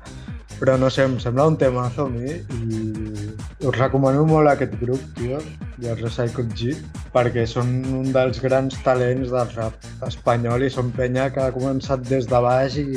Però 0.60 0.78
no 0.80 0.90
sé, 0.94 1.04
em 1.04 1.18
sembla 1.20 1.48
un 1.50 1.58
temazo 1.60 2.06
a 2.06 2.10
mi 2.10 2.32
i 2.32 3.68
us 3.68 3.76
recomano 3.76 4.24
molt 4.28 4.52
aquest 4.52 4.76
grup, 4.80 5.02
tio, 5.18 5.42
de 5.82 5.96
Recycled 6.00 6.54
G, 6.56 6.76
perquè 7.14 7.44
són 7.50 7.74
un 7.92 8.12
dels 8.16 8.40
grans 8.44 8.78
talents 8.86 9.34
del 9.34 9.52
rap 9.58 9.90
espanyol 10.08 10.64
i 10.64 10.72
són 10.72 10.94
penya 10.96 11.28
que 11.36 11.44
ha 11.44 11.52
començat 11.56 12.06
des 12.08 12.30
de 12.32 12.42
baix 12.48 12.80
i, 12.80 12.88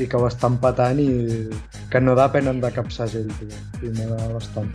i 0.00 0.08
que 0.08 0.20
ho 0.20 0.26
estan 0.28 0.56
patant 0.62 1.00
i 1.02 1.10
que 1.92 2.00
no 2.00 2.16
depenen 2.16 2.62
de 2.64 2.72
cap 2.72 2.88
segell, 2.94 3.28
tio, 3.40 3.62
i 3.82 3.92
m'agrada 3.92 4.32
bastant. 4.32 4.72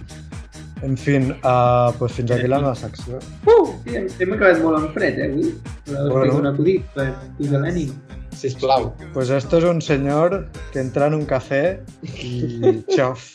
En 0.86 0.94
fi, 0.94 1.16
uh, 1.18 1.90
pues 1.98 2.14
fins 2.14 2.32
aquí 2.32 2.46
la 2.48 2.60
meva 2.62 2.76
secció. 2.78 3.18
Uh! 3.50 3.74
Hem 3.90 4.36
acabat 4.36 4.62
molt 4.62 4.78
en 4.78 4.92
fred, 4.94 5.18
eh, 5.18 5.32
avui. 5.32 5.50
Voleu 5.88 6.12
Bueno. 6.12 6.14
bueno. 6.14 6.40
un 6.44 6.48
acudit 6.52 6.86
per 6.94 7.08
posar 7.40 7.64
l'ànim? 7.64 7.96
Sisplau. 8.38 8.94
Pues 9.14 9.30
esto 9.30 9.58
es 9.58 9.64
un 9.64 9.82
señor 9.82 10.50
que 10.72 10.80
entra 10.80 11.08
en 11.08 11.16
un 11.16 11.26
café 11.26 11.82
y 12.04 12.84
chof. 12.96 13.34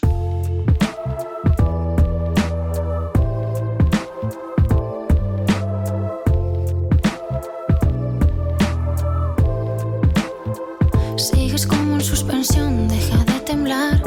Sigues 11.16 11.66
como 11.66 11.94
en 11.94 12.00
suspensión, 12.00 12.88
deja 12.88 13.18
de 13.24 13.40
temblar. 13.40 14.02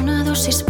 Una 0.00 0.24
dosis 0.24 0.62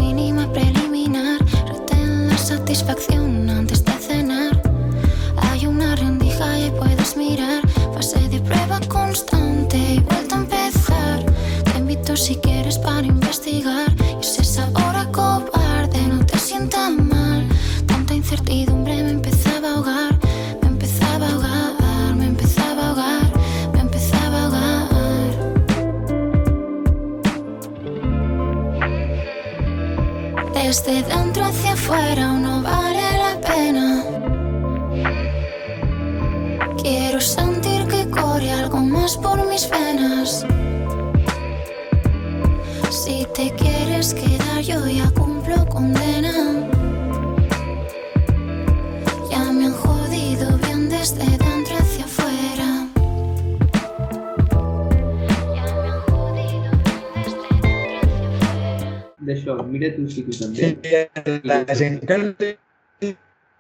La 61.68 61.74
gent 61.76 61.98
que... 62.08 62.16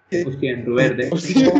Hòstia, 0.08 0.52
en 0.56 0.62
Robert, 0.64 1.00
eh? 1.04 1.08
Hòstia, 1.12 1.52